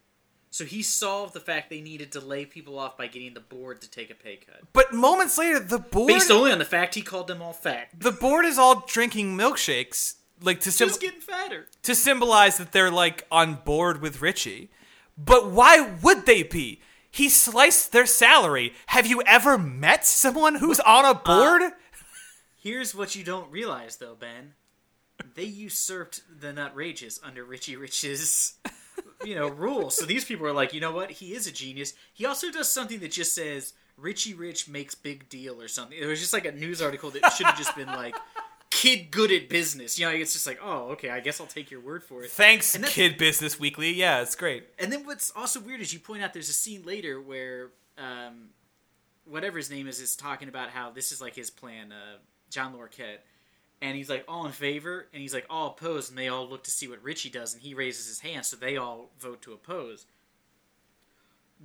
[0.51, 3.81] So he solved the fact they needed to lay people off by getting the board
[3.83, 4.61] to take a pay cut.
[4.73, 7.89] But moments later, the board Based only on the fact he called them all fat.
[7.99, 11.67] the board is all drinking milkshakes, like to Just getting fatter.
[11.83, 14.71] to symbolize that they're like on board with Richie.
[15.19, 16.81] But why would they be?
[17.11, 18.75] He sliced their salary.
[18.87, 21.73] Have you ever met someone who's on a uh, board?
[22.57, 24.55] Here's what you don't realize, though, Ben.
[25.35, 28.55] They usurped the Nutrageous under Richie Rich's,
[29.25, 29.97] you know, rules.
[29.97, 31.11] So these people are like, you know what?
[31.11, 31.95] He is a genius.
[32.13, 35.99] He also does something that just says Richie Rich makes big deal or something.
[35.99, 38.15] It was just like a news article that should have just been like,
[38.79, 39.99] kid good at business.
[39.99, 42.31] You know, it's just like, oh, okay, I guess I'll take your word for it.
[42.31, 43.93] Thanks, Kid Business Weekly.
[43.93, 44.69] Yeah, it's great.
[44.79, 48.51] And then what's also weird is you point out there's a scene later where um,
[49.25, 52.19] whatever his name is is talking about how this is like his plan, uh,
[52.51, 53.19] John Larroquette.
[53.81, 55.07] And he's like, all in favor?
[55.13, 56.11] And he's like, all opposed.
[56.11, 57.55] And they all look to see what Richie does.
[57.55, 60.07] And he raises his hand, so they all vote to oppose.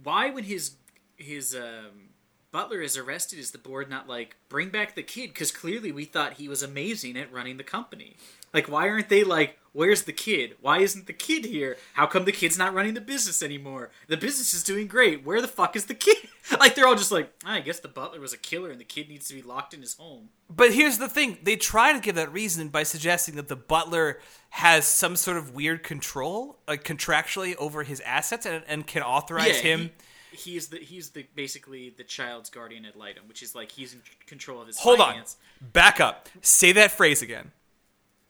[0.03, 0.75] Why, when his
[1.15, 2.09] his um,
[2.53, 5.33] butler is arrested, is the board not like, bring back the kid?
[5.33, 8.15] Because clearly we thought he was amazing at running the company.
[8.53, 10.55] Like, why aren't they like, where's the kid?
[10.61, 11.77] Why isn't the kid here?
[11.93, 13.89] How come the kid's not running the business anymore?
[14.07, 15.25] The business is doing great.
[15.25, 16.17] Where the fuck is the kid?
[16.59, 18.85] like, they're all just like, "Ah, I guess the butler was a killer and the
[18.85, 20.29] kid needs to be locked in his home.
[20.47, 24.19] But here's the thing: they try to give that reason by suggesting that the butler
[24.51, 29.59] has some sort of weird control, like contractually, over his assets and, and can authorize
[29.59, 29.79] him.
[29.79, 29.91] He,
[30.35, 33.93] he is the he's the basically the child's guardian ad litem, which is like he's
[33.93, 35.37] in control of his Hold finance.
[35.61, 36.29] on, back up.
[36.41, 37.51] Say that phrase again.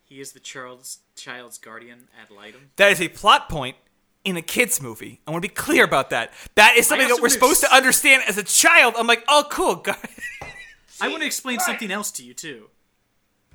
[0.03, 2.69] He is the child's child's guardian ad litem.
[2.75, 3.77] That is a plot point
[4.23, 5.21] in a kids movie.
[5.27, 6.31] I want to be clear about that.
[6.55, 8.95] That is something that we're would've supposed to understand as a child.
[8.97, 9.97] I'm like, oh, cool, guy.
[11.01, 12.69] I want to explain something else to you too.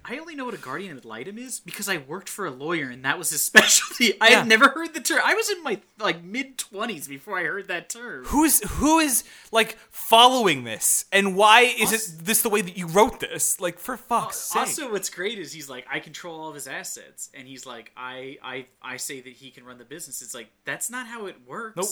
[0.04, 2.88] I only know what a guardian ad litem is because I worked for a lawyer
[2.88, 4.14] and that was his specialty.
[4.20, 4.38] I Yeah.
[4.38, 5.20] had never heard the term.
[5.24, 8.24] I was in my like mid twenties before I heard that term.
[8.26, 12.76] Who's who is like following this, and why is Also- it this the way that
[12.78, 13.60] you wrote this?
[13.60, 14.60] Like for fuck's uh, sake.
[14.60, 17.92] Also, what's great is he's like, I control all of his assets, and he's like,
[17.96, 20.22] I, I, I say that he can run the business.
[20.22, 21.76] It's like that's not how it works.
[21.76, 21.88] Nope.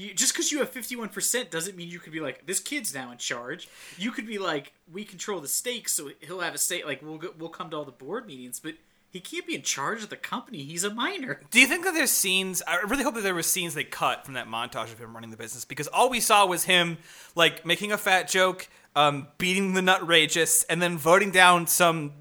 [0.00, 2.58] You, just because you have fifty one percent doesn't mean you could be like, this
[2.58, 3.68] kid's now in charge.
[3.98, 6.82] You could be like, we control the stakes, so he'll have a say.
[6.82, 8.76] Like we'll go, we'll come to all the board meetings, but
[9.10, 10.62] he can't be in charge of the company.
[10.62, 11.42] He's a minor.
[11.50, 12.62] Do you think that there's scenes?
[12.66, 15.30] I really hope that there were scenes they cut from that montage of him running
[15.30, 16.96] the business because all we saw was him
[17.34, 22.12] like making a fat joke, um, beating the nutrageous, and then voting down some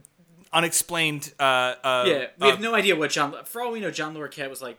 [0.51, 1.31] unexplained.
[1.39, 3.33] Uh, uh, Yeah, we uh, have no idea what John.
[3.45, 4.77] For all we know, John Larroquette was like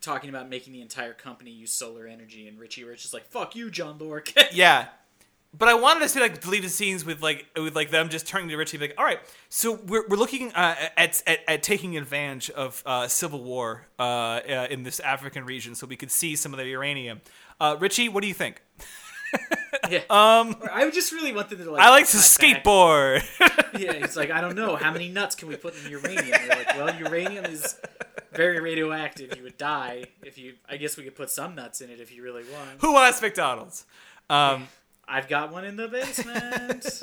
[0.00, 3.56] talking about making the entire company use solar energy, and Richie Rich is like, "Fuck
[3.56, 4.86] you, John Larroquette." Yeah.
[5.56, 8.50] But I wanted to see like deleted scenes with like with like them just turning
[8.50, 9.18] to Richie like, all right,
[9.48, 14.02] so we're, we're looking uh, at, at at taking advantage of uh, civil war uh,
[14.02, 17.22] uh, in this African region, so we could see some of the uranium.
[17.58, 18.62] Uh, Richie, what do you think?
[19.90, 20.00] Yeah.
[20.10, 21.82] Um, I just really want them to like.
[21.82, 23.22] I like to skateboard.
[23.78, 26.30] Yeah, it's like I don't know how many nuts can we put in uranium.
[26.30, 27.78] They're like, well, uranium is
[28.32, 29.36] very radioactive.
[29.36, 30.54] You would die if you.
[30.68, 32.80] I guess we could put some nuts in it if you really want.
[32.80, 33.84] Who wants McDonald's?
[34.30, 34.68] Um,
[35.06, 37.02] I've got one in the basement.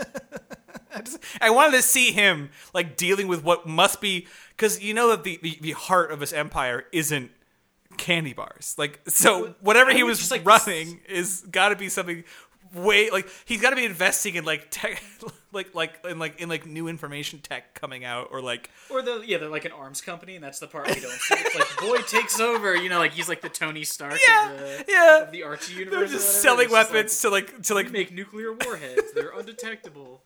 [0.94, 4.94] I, just, I wanted to see him like dealing with what must be because you
[4.94, 7.32] know that the, the, the heart of his empire isn't
[7.98, 8.76] candy bars.
[8.78, 12.24] Like so, whatever he was just like running is got to be something
[12.74, 15.02] way like he's got to be investing in like tech,
[15.54, 19.24] like like in like in like new information tech coming out or like Or the
[19.26, 21.36] yeah, they're like an arms company, and that's the part we don't see.
[21.38, 22.76] It's like boy takes over.
[22.76, 25.24] You know, like he's like the Tony Stark Yeah, of, the, yeah.
[25.24, 26.00] of the Archie universe.
[26.00, 29.12] they're just selling just weapons to like to Like, like make nuclear warheads.
[29.14, 30.22] They're undetectable.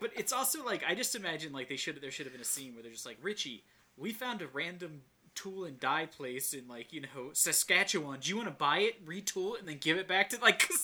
[0.00, 2.44] But it's also like I just imagine like they should there should have been a
[2.44, 3.64] scene where they're just like Richie,
[3.96, 5.02] we found a random
[5.34, 8.20] tool and die place in like you know Saskatchewan.
[8.20, 10.68] Do you want to buy it, retool it, and then give it back to like?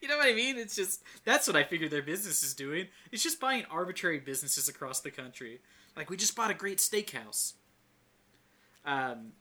[0.00, 0.58] you know what I mean?
[0.58, 2.88] It's just that's what I figure their business is doing.
[3.10, 5.60] It's just buying arbitrary businesses across the country.
[5.96, 7.54] Like we just bought a great steakhouse.
[8.84, 9.32] Um,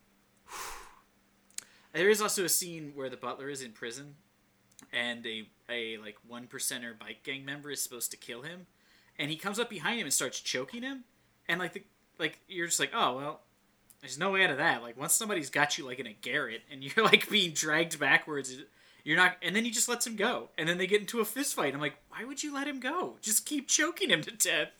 [1.93, 4.15] there is also a scene where the butler is in prison,
[4.91, 8.67] and a a like one percenter bike gang member is supposed to kill him,
[9.19, 11.03] and he comes up behind him and starts choking him,
[11.47, 11.83] and like the
[12.17, 13.41] like you're just like oh well,
[14.01, 14.81] there's no way out of that.
[14.81, 18.57] Like once somebody's got you like in a garret and you're like being dragged backwards,
[19.07, 21.25] you're not, and then he just lets him go, and then they get into a
[21.25, 21.73] fist fight.
[21.73, 23.15] I'm like, why would you let him go?
[23.21, 24.71] Just keep choking him to death.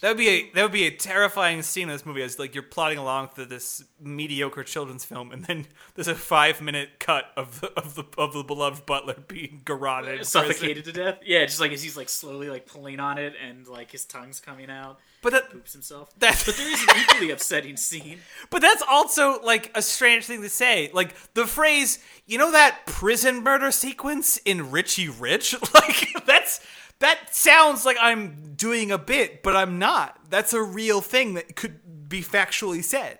[0.00, 2.54] That would be a that would be a terrifying scene in this movie as like
[2.54, 7.26] you're plodding along through this mediocre children's film and then there's a five minute cut
[7.36, 10.24] of the of the of the beloved butler being garroted.
[10.26, 11.18] Suffocated to death.
[11.24, 14.40] Yeah, just like as he's like slowly like pulling on it and like his tongue's
[14.40, 14.98] coming out.
[15.22, 16.10] But that Poops himself.
[16.18, 18.20] That's- but there is an equally upsetting scene.
[18.48, 20.90] But that's also like a strange thing to say.
[20.94, 25.54] Like the phrase, you know that prison murder sequence in Richie Rich?
[25.74, 26.60] Like that's
[27.00, 30.18] that sounds like I'm doing a bit, but I'm not.
[30.30, 33.18] That's a real thing that could be factually said.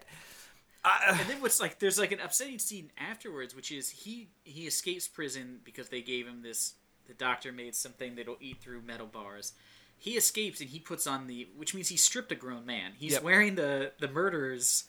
[0.82, 4.66] Uh, and then what's like there's like an upsetting scene afterwards, which is he he
[4.66, 6.74] escapes prison because they gave him this
[7.06, 9.52] the doctor made something that'll eat through metal bars.
[9.98, 12.92] He escapes and he puts on the which means he stripped a grown man.
[12.96, 13.22] He's Yep.
[13.22, 14.84] wearing the the murderer's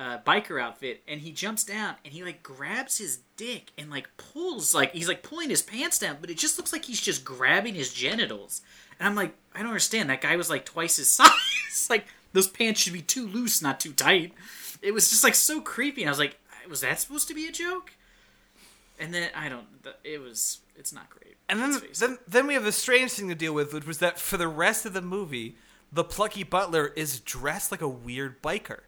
[0.00, 4.08] uh, biker outfit and he jumps down and he like grabs his dick and like
[4.16, 7.22] pulls like he's like pulling his pants down, but it just looks like he's just
[7.22, 8.62] grabbing his genitals.
[8.98, 10.08] And I'm like, I don't understand.
[10.08, 11.86] That guy was like twice his size.
[11.90, 14.32] like those pants should be too loose, not too tight.
[14.80, 16.02] It was just like so creepy.
[16.02, 16.38] And I was like,
[16.68, 17.92] was that supposed to be a joke?
[18.98, 19.66] And then I don't.
[20.02, 20.60] It was.
[20.76, 21.36] It's not great.
[21.48, 22.06] And then Let's face it.
[22.06, 24.48] then then we have the strange thing to deal with, which was that for the
[24.48, 25.56] rest of the movie,
[25.92, 28.80] the plucky butler is dressed like a weird biker.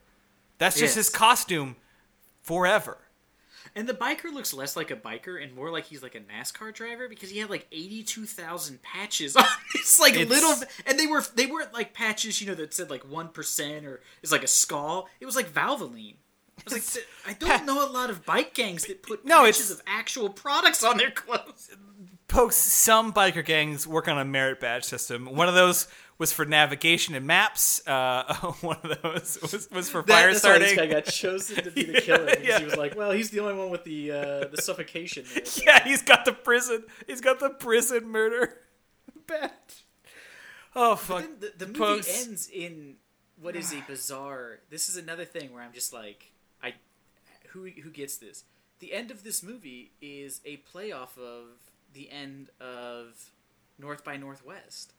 [0.63, 1.75] That's just his costume
[2.43, 2.99] forever.
[3.75, 6.75] And the biker looks less like a biker and more like he's like a NASCAR
[6.75, 10.55] driver because he had like eighty two thousand patches on his like It's- little
[10.87, 14.01] and they were they weren't like patches you know that said like one percent or
[14.23, 15.09] it's like a skull.
[15.21, 16.15] It was like Valvoline.
[16.59, 19.71] I was like, I don't know a lot of bike gangs that put No, patches
[19.71, 21.71] it's- of actual products on their clothes.
[22.29, 25.27] Pokes some biker gangs work on a merit badge system.
[25.35, 25.87] One of those
[26.23, 27.87] was for navigation and maps.
[27.87, 31.65] Uh, one of those was, was for That- fire that's why this guy got chosen
[31.65, 32.27] to be the killer.
[32.27, 32.59] because yeah.
[32.61, 35.25] He was like, well, he's the only one with the uh, the suffocation.
[35.35, 36.85] there, but- yeah, he's got the prison.
[37.07, 38.57] He's got the prison murder
[39.27, 39.85] badge.
[40.77, 41.25] Oh fuck!
[41.41, 42.95] The, the movie Pokes- ends in
[43.41, 44.61] what is a bizarre.
[44.71, 46.75] This is another thing where I'm just like, I,
[47.49, 48.45] who who gets this?
[48.79, 51.47] The end of this movie is a playoff of
[51.93, 53.31] the end of
[53.79, 54.95] North by Northwest.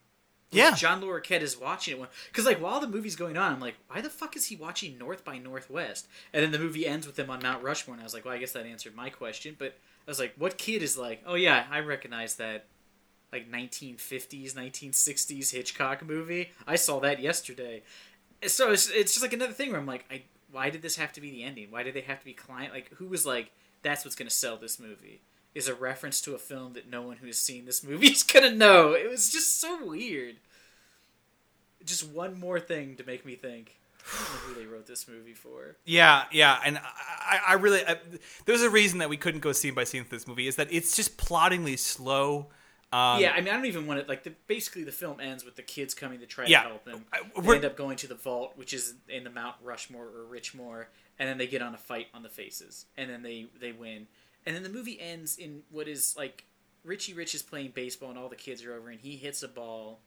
[0.53, 0.75] Yeah.
[0.75, 4.01] John Larroquette is watching it because like while the movie's going on, I'm like, why
[4.01, 6.07] the fuck is he watching North by Northwest?
[6.31, 8.33] And then the movie ends with him on Mount Rushmore, and I was like, well,
[8.33, 9.55] I guess that answered my question.
[9.57, 9.77] But
[10.07, 12.65] I was like, what kid is like, oh yeah, I recognize that
[13.31, 16.51] like 1950s, 1960s Hitchcock movie.
[16.67, 17.81] I saw that yesterday.
[18.45, 21.11] So it's, it's just like another thing where I'm like, I, why did this have
[21.13, 21.71] to be the ending?
[21.71, 22.73] Why did they have to be client?
[22.73, 23.49] Like, who was like,
[23.81, 25.21] that's what's going to sell this movie?
[25.55, 28.49] Is a reference to a film that no one who's seen this movie is going
[28.49, 28.93] to know.
[28.93, 30.37] It was just so weird.
[31.85, 33.75] Just one more thing to make me think.
[34.05, 35.77] I don't know who they wrote this movie for.
[35.85, 37.97] Yeah, yeah, and I, I really I,
[38.45, 40.67] there's a reason that we couldn't go scene by scene with this movie is that
[40.73, 42.47] it's just plottingly slow.
[42.91, 44.23] Um, yeah, I mean, I don't even want to like.
[44.23, 46.63] The, basically, the film ends with the kids coming to try Yeah.
[46.63, 46.93] to help They
[47.41, 50.85] we're- end up going to the vault, which is in the Mount Rushmore or Richmore,
[51.17, 54.07] and then they get on a fight on the faces, and then they they win,
[54.45, 56.45] and then the movie ends in what is like
[56.83, 59.47] Richie Rich is playing baseball, and all the kids are over, and he hits a
[59.47, 59.99] ball,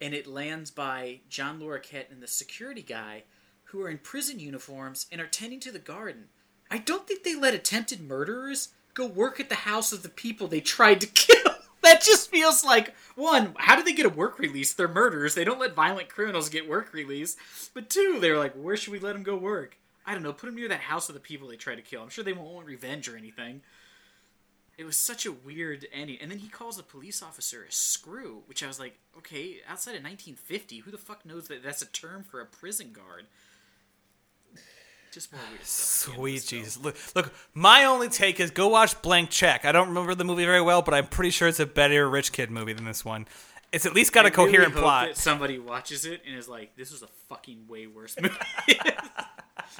[0.00, 3.24] and it lands by John Larroquette and the security guy,
[3.64, 6.24] who are in prison uniforms and are tending to the garden.
[6.70, 10.48] I don't think they let attempted murderers go work at the house of the people
[10.48, 11.36] they tried to kill.
[11.82, 13.54] That just feels like one.
[13.58, 14.72] How do they get a work release?
[14.72, 15.34] They're murderers.
[15.34, 17.36] They don't let violent criminals get work release.
[17.74, 19.76] But two, they're like, where should we let them go work?
[20.04, 20.32] I don't know.
[20.32, 22.02] Put him near that house of the people they tried to kill.
[22.02, 23.62] I'm sure they won't want revenge or anything.
[24.78, 26.18] It was such a weird ending.
[26.20, 29.92] And then he calls a police officer a screw, which I was like, okay, outside
[29.92, 33.26] of 1950, who the fuck knows that that's a term for a prison guard?
[35.12, 36.14] Just more weird stuff.
[36.16, 36.78] Sweet Jesus!
[36.78, 37.34] Look, look.
[37.52, 39.66] My only take is go watch Blank Check.
[39.66, 42.32] I don't remember the movie very well, but I'm pretty sure it's a better rich
[42.32, 43.26] kid movie than this one.
[43.72, 45.16] It's at least got a I really coherent hope plot.
[45.18, 48.34] somebody watches it and is like, "This was a fucking way worse movie."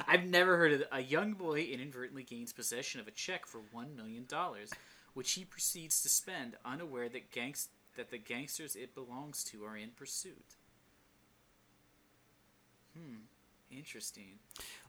[0.07, 0.87] I've never heard of it.
[0.91, 4.71] a young boy inadvertently gains possession of a check for one million dollars,
[5.13, 9.77] which he proceeds to spend, unaware that gangs that the gangsters it belongs to are
[9.77, 10.55] in pursuit.
[12.97, 13.17] Hmm,
[13.71, 14.39] interesting.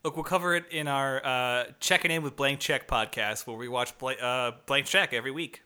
[0.03, 3.67] Look, we'll cover it in our uh, checking in with Blank Check podcast, where we
[3.67, 5.61] watch Bla- uh, Blank Check every week.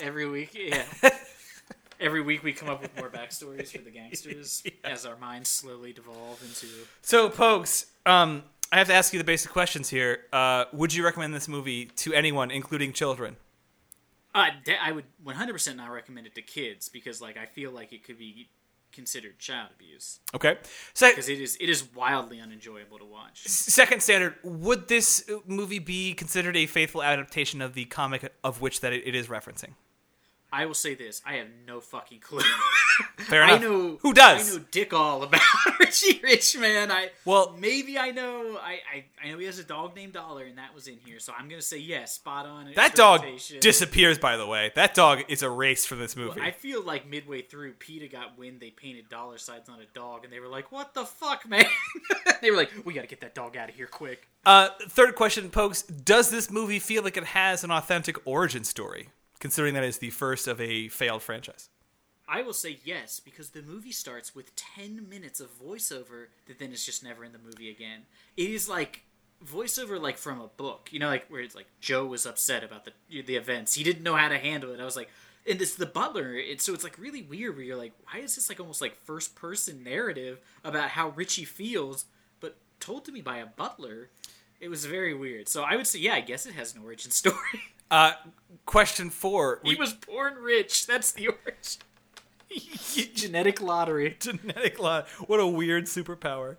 [0.00, 0.84] Every week, yeah.
[2.00, 5.92] Every week we come up with more backstories for the gangsters as our minds slowly
[5.92, 6.66] devolve into.
[7.00, 8.42] So, Pokes, um,
[8.72, 10.20] I have to ask you the basic questions here.
[10.32, 13.36] Uh, would you recommend this movie to anyone, including children?
[14.34, 14.48] Uh,
[14.80, 18.18] I would 100% not recommend it to kids because, like, I feel like it could
[18.18, 18.48] be
[18.90, 20.58] considered child abuse Okay.
[20.92, 23.46] So, because it is it is wildly unenjoyable to watch.
[23.46, 28.80] second standard, would this movie be considered a faithful adaptation of the comic of which
[28.80, 29.74] that it, it is referencing?
[30.52, 32.42] I will say this: I have no fucking clue.
[33.16, 33.60] Fair enough.
[33.60, 34.52] I know Who does?
[34.54, 35.40] I know dick all about
[35.80, 36.90] Richie Rich, man.
[36.92, 38.58] I Well- maybe I know.
[38.62, 41.18] I, I I know he has a dog named Dollar, and that was in here,
[41.18, 42.70] so I'm gonna say yes, spot on.
[42.74, 43.24] That dog
[43.60, 44.72] disappears, by the way.
[44.74, 46.40] That dog is erased from this movie.
[46.40, 50.24] I feel like midway through, PETA got wind they painted dollar signs on a dog,
[50.24, 51.64] and they were like, "What the fuck, man?"
[52.42, 55.14] they were like, "We got to get that dog out of here quick." Uh, third
[55.14, 55.82] question, Pokes.
[55.82, 59.08] Does this movie feel like it has an authentic origin story,
[59.42, 61.68] considering that the first of a failed franchise?
[62.28, 66.72] I will say yes because the movie starts with 10 minutes of voiceover that then
[66.72, 68.02] is just never in the movie again.
[68.36, 69.02] It is like
[69.44, 72.84] voiceover like from a book, you know, like where it's like Joe was upset about
[72.84, 73.74] the the events.
[73.74, 74.80] He didn't know how to handle it.
[74.80, 75.10] I was like,
[75.46, 76.40] and it's the butler.
[76.58, 79.34] So it's like really weird where you're like, why is this like almost like first
[79.34, 82.04] person narrative about how Richie feels,
[82.38, 84.08] but told to me by a butler?
[84.60, 85.48] It was very weird.
[85.48, 87.71] So I would say, yeah, I guess it has an origin story.
[87.92, 88.12] Uh,
[88.64, 89.60] question four.
[89.62, 90.86] he was born rich.
[90.86, 91.82] That's the origin.
[93.14, 94.16] Genetic lottery.
[94.18, 95.02] genetic law.
[95.26, 96.56] What a weird superpower.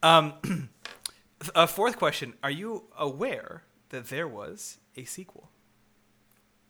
[0.00, 0.34] Um,
[1.56, 5.50] a fourth question: Are you aware that there was a sequel?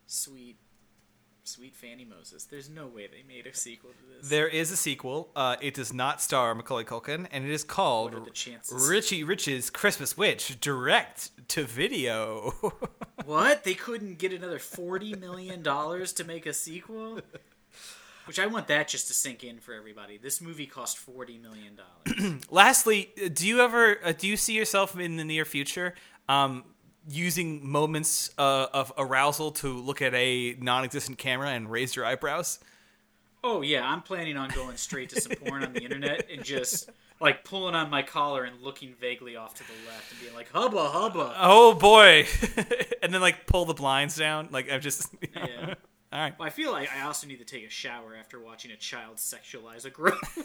[0.07, 0.57] Sweet,
[1.45, 2.45] sweet Fanny Moses.
[2.45, 4.29] There's no way they made a sequel to this.
[4.29, 5.31] There is a sequel.
[5.35, 8.15] Uh, it does not star Macaulay Culkin, and it is called?
[8.73, 12.53] Richie Rich's Christmas Wish, direct to video.
[13.25, 13.65] what?
[13.65, 17.21] They couldn't get another forty million dollars to make a sequel?
[18.27, 20.17] Which I want that just to sink in for everybody.
[20.17, 22.47] This movie cost forty million dollars.
[22.51, 25.95] Lastly, do you ever uh, do you see yourself in the near future
[26.29, 26.65] um,
[27.09, 32.59] using moments uh, of arousal to look at a non-existent camera and raise your eyebrows?
[33.43, 36.91] oh yeah, I'm planning on going straight to some porn on the internet and just
[37.21, 40.51] like pulling on my collar and looking vaguely off to the left and being like
[40.51, 41.35] hubba hubba.
[41.39, 42.27] Oh boy!
[43.03, 44.49] and then like pull the blinds down.
[44.51, 45.09] Like I'm just.
[45.35, 45.75] Yeah.
[46.13, 46.37] All right.
[46.39, 49.19] Well, I feel like I also need to take a shower after watching a child
[49.19, 50.19] sexualize a grown.
[50.37, 50.45] And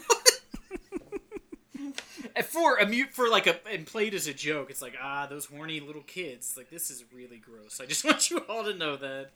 [2.44, 4.70] for a mute for like a and played as a joke.
[4.70, 6.54] It's like ah, those horny little kids.
[6.56, 7.80] Like this is really gross.
[7.80, 9.30] I just want you all to know that.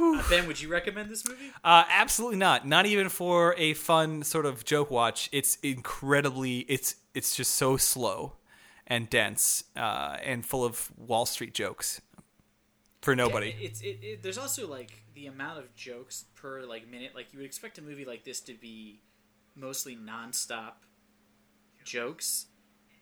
[0.00, 1.52] Uh, ben, would you recommend this movie?
[1.62, 2.66] Uh, absolutely not.
[2.66, 5.28] Not even for a fun sort of joke watch.
[5.32, 6.60] It's incredibly.
[6.60, 8.32] It's it's just so slow
[8.86, 12.00] and dense uh, and full of Wall Street jokes
[13.00, 13.48] for nobody.
[13.48, 17.12] Yeah, it's it, it, There's also like the amount of jokes per like minute.
[17.14, 19.00] Like you would expect a movie like this to be
[19.54, 20.72] mostly nonstop
[21.86, 22.46] jokes,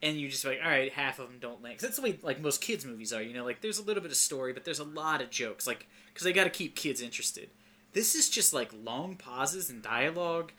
[0.03, 1.77] and you just like, all right, half of them don't land.
[1.79, 3.23] 'Cause that's the way like most kids movies are.
[3.23, 5.67] You know, like there's a little bit of story, but there's a lot of jokes.
[5.67, 7.51] Like because they got to keep kids interested.
[7.93, 10.53] This is just like long pauses and dialogue,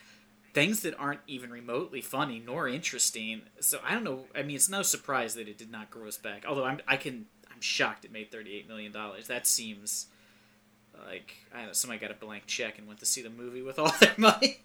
[0.54, 3.44] things that aren't even remotely funny nor interesting.
[3.60, 4.26] So I don't know.
[4.36, 6.46] I mean, it's no surprise that it did not gross back.
[6.48, 9.28] Although I'm I can I'm shocked it made 38 million dollars.
[9.28, 10.08] That seems
[11.08, 13.62] like I don't know somebody got a blank check and went to see the movie
[13.62, 14.60] with all their money.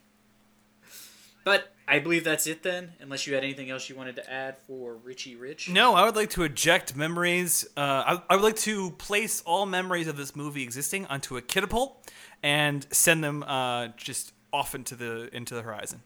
[1.45, 4.59] But I believe that's it then, unless you had anything else you wanted to add
[4.59, 5.71] for Richie Rich.
[5.71, 7.67] No, I would like to eject memories.
[7.77, 11.43] Uh, I, I would like to place all memories of this movie existing onto a
[11.43, 12.11] catapult
[12.43, 16.03] and send them uh, just off into the into the horizon.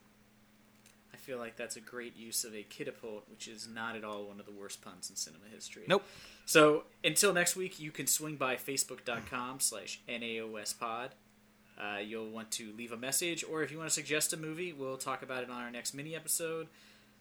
[1.12, 4.24] I feel like that's a great use of a catapult, which is not at all
[4.24, 5.84] one of the worst puns in cinema history.
[5.86, 6.04] Nope.
[6.46, 11.10] So until next week, you can swing by facebook.com slash naospod.
[11.78, 14.72] Uh, you'll want to leave a message, or if you want to suggest a movie,
[14.72, 16.68] we'll talk about it on our next mini episode.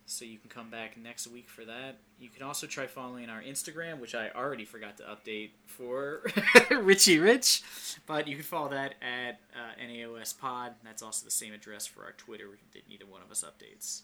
[0.06, 1.98] So you can come back next week for that.
[2.20, 6.24] You can also try following our Instagram, which I already forgot to update for
[6.70, 7.64] Richie Rich,
[8.06, 10.74] but you can follow that at uh, NAOS Pod.
[10.84, 14.02] That's also the same address for our Twitter, that neither one of us updates.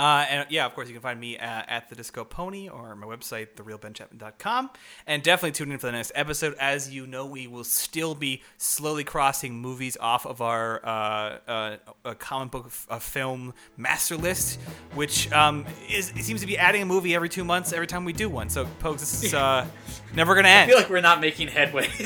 [0.00, 2.96] Uh, and yeah, of course, you can find me uh, at the Disco Pony or
[2.96, 4.70] my website, therealbenchapman.com.
[5.06, 6.54] And definitely tune in for the next episode.
[6.58, 12.14] As you know, we will still be slowly crossing movies off of our uh, uh,
[12.18, 14.58] comic book f- film master list,
[14.94, 18.06] which um, is it seems to be adding a movie every two months every time
[18.06, 18.48] we do one.
[18.48, 19.66] So, Pogues, this is uh,
[20.14, 20.64] never going to end.
[20.64, 21.88] I feel like we're not making headway.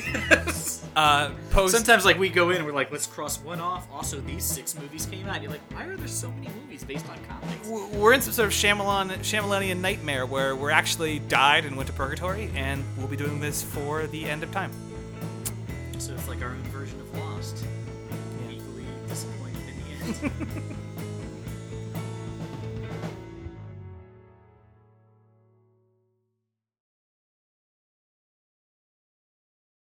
[0.97, 3.89] Uh, Pogues, Sometimes, like we go in and we're like, let's cross one off.
[3.93, 5.43] Also, these six movies came out.
[5.43, 7.69] You're like, why are there so many movies based on comics?
[7.97, 11.93] we're in some sort of Shyamalan, Shyamalanian nightmare where we're actually died and went to
[11.93, 14.71] purgatory, and we'll be doing this for the end of time.
[15.99, 17.65] So it's like our own version of Lost.
[18.47, 18.53] Yeah.
[18.53, 20.77] Equally disappointed in the end.